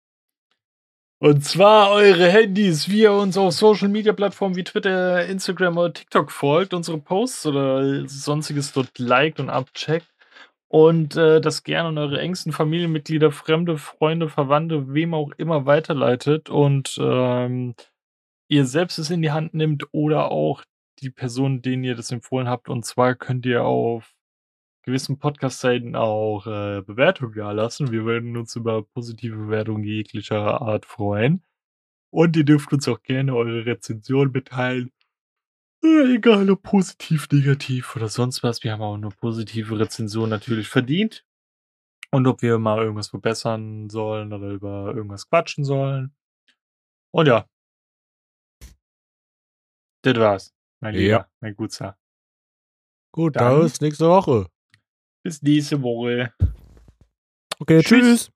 [1.20, 5.94] Und zwar eure Handys, wie ihr uns auf Social Media Plattformen wie Twitter, Instagram oder
[5.94, 10.08] TikTok folgt, unsere Posts oder sonstiges dort liked und abcheckt.
[10.68, 16.50] Und äh, das gerne an eure engsten Familienmitglieder, Fremde, Freunde, Verwandte, wem auch immer weiterleitet
[16.50, 17.74] und ähm,
[18.50, 20.64] ihr selbst es in die Hand nimmt oder auch
[21.00, 22.70] die Person, denen ihr das empfohlen habt.
[22.70, 24.17] Und zwar könnt ihr auf
[24.88, 27.92] gewissen Podcast-Seiten auch äh, Bewertungen da lassen.
[27.92, 31.44] Wir würden uns über positive Bewertungen jeglicher Art freuen.
[32.10, 34.92] Und ihr dürft uns auch gerne eure Rezension mitteilen.
[35.84, 38.64] Äh, egal ob positiv, negativ oder sonst was.
[38.64, 41.26] Wir haben auch eine positive Rezension natürlich verdient.
[42.12, 46.16] Und ob wir mal irgendwas verbessern sollen oder über irgendwas quatschen sollen.
[47.14, 47.46] Und ja.
[50.04, 51.00] Das war's, mein Ja.
[51.02, 51.98] Lieber, mein Gutser.
[53.12, 54.48] Gut, Dann- bis nächste Woche.
[55.28, 56.32] Bis nächste Woche.
[57.60, 58.30] Okay, Tschüss.
[58.30, 58.32] tschüss.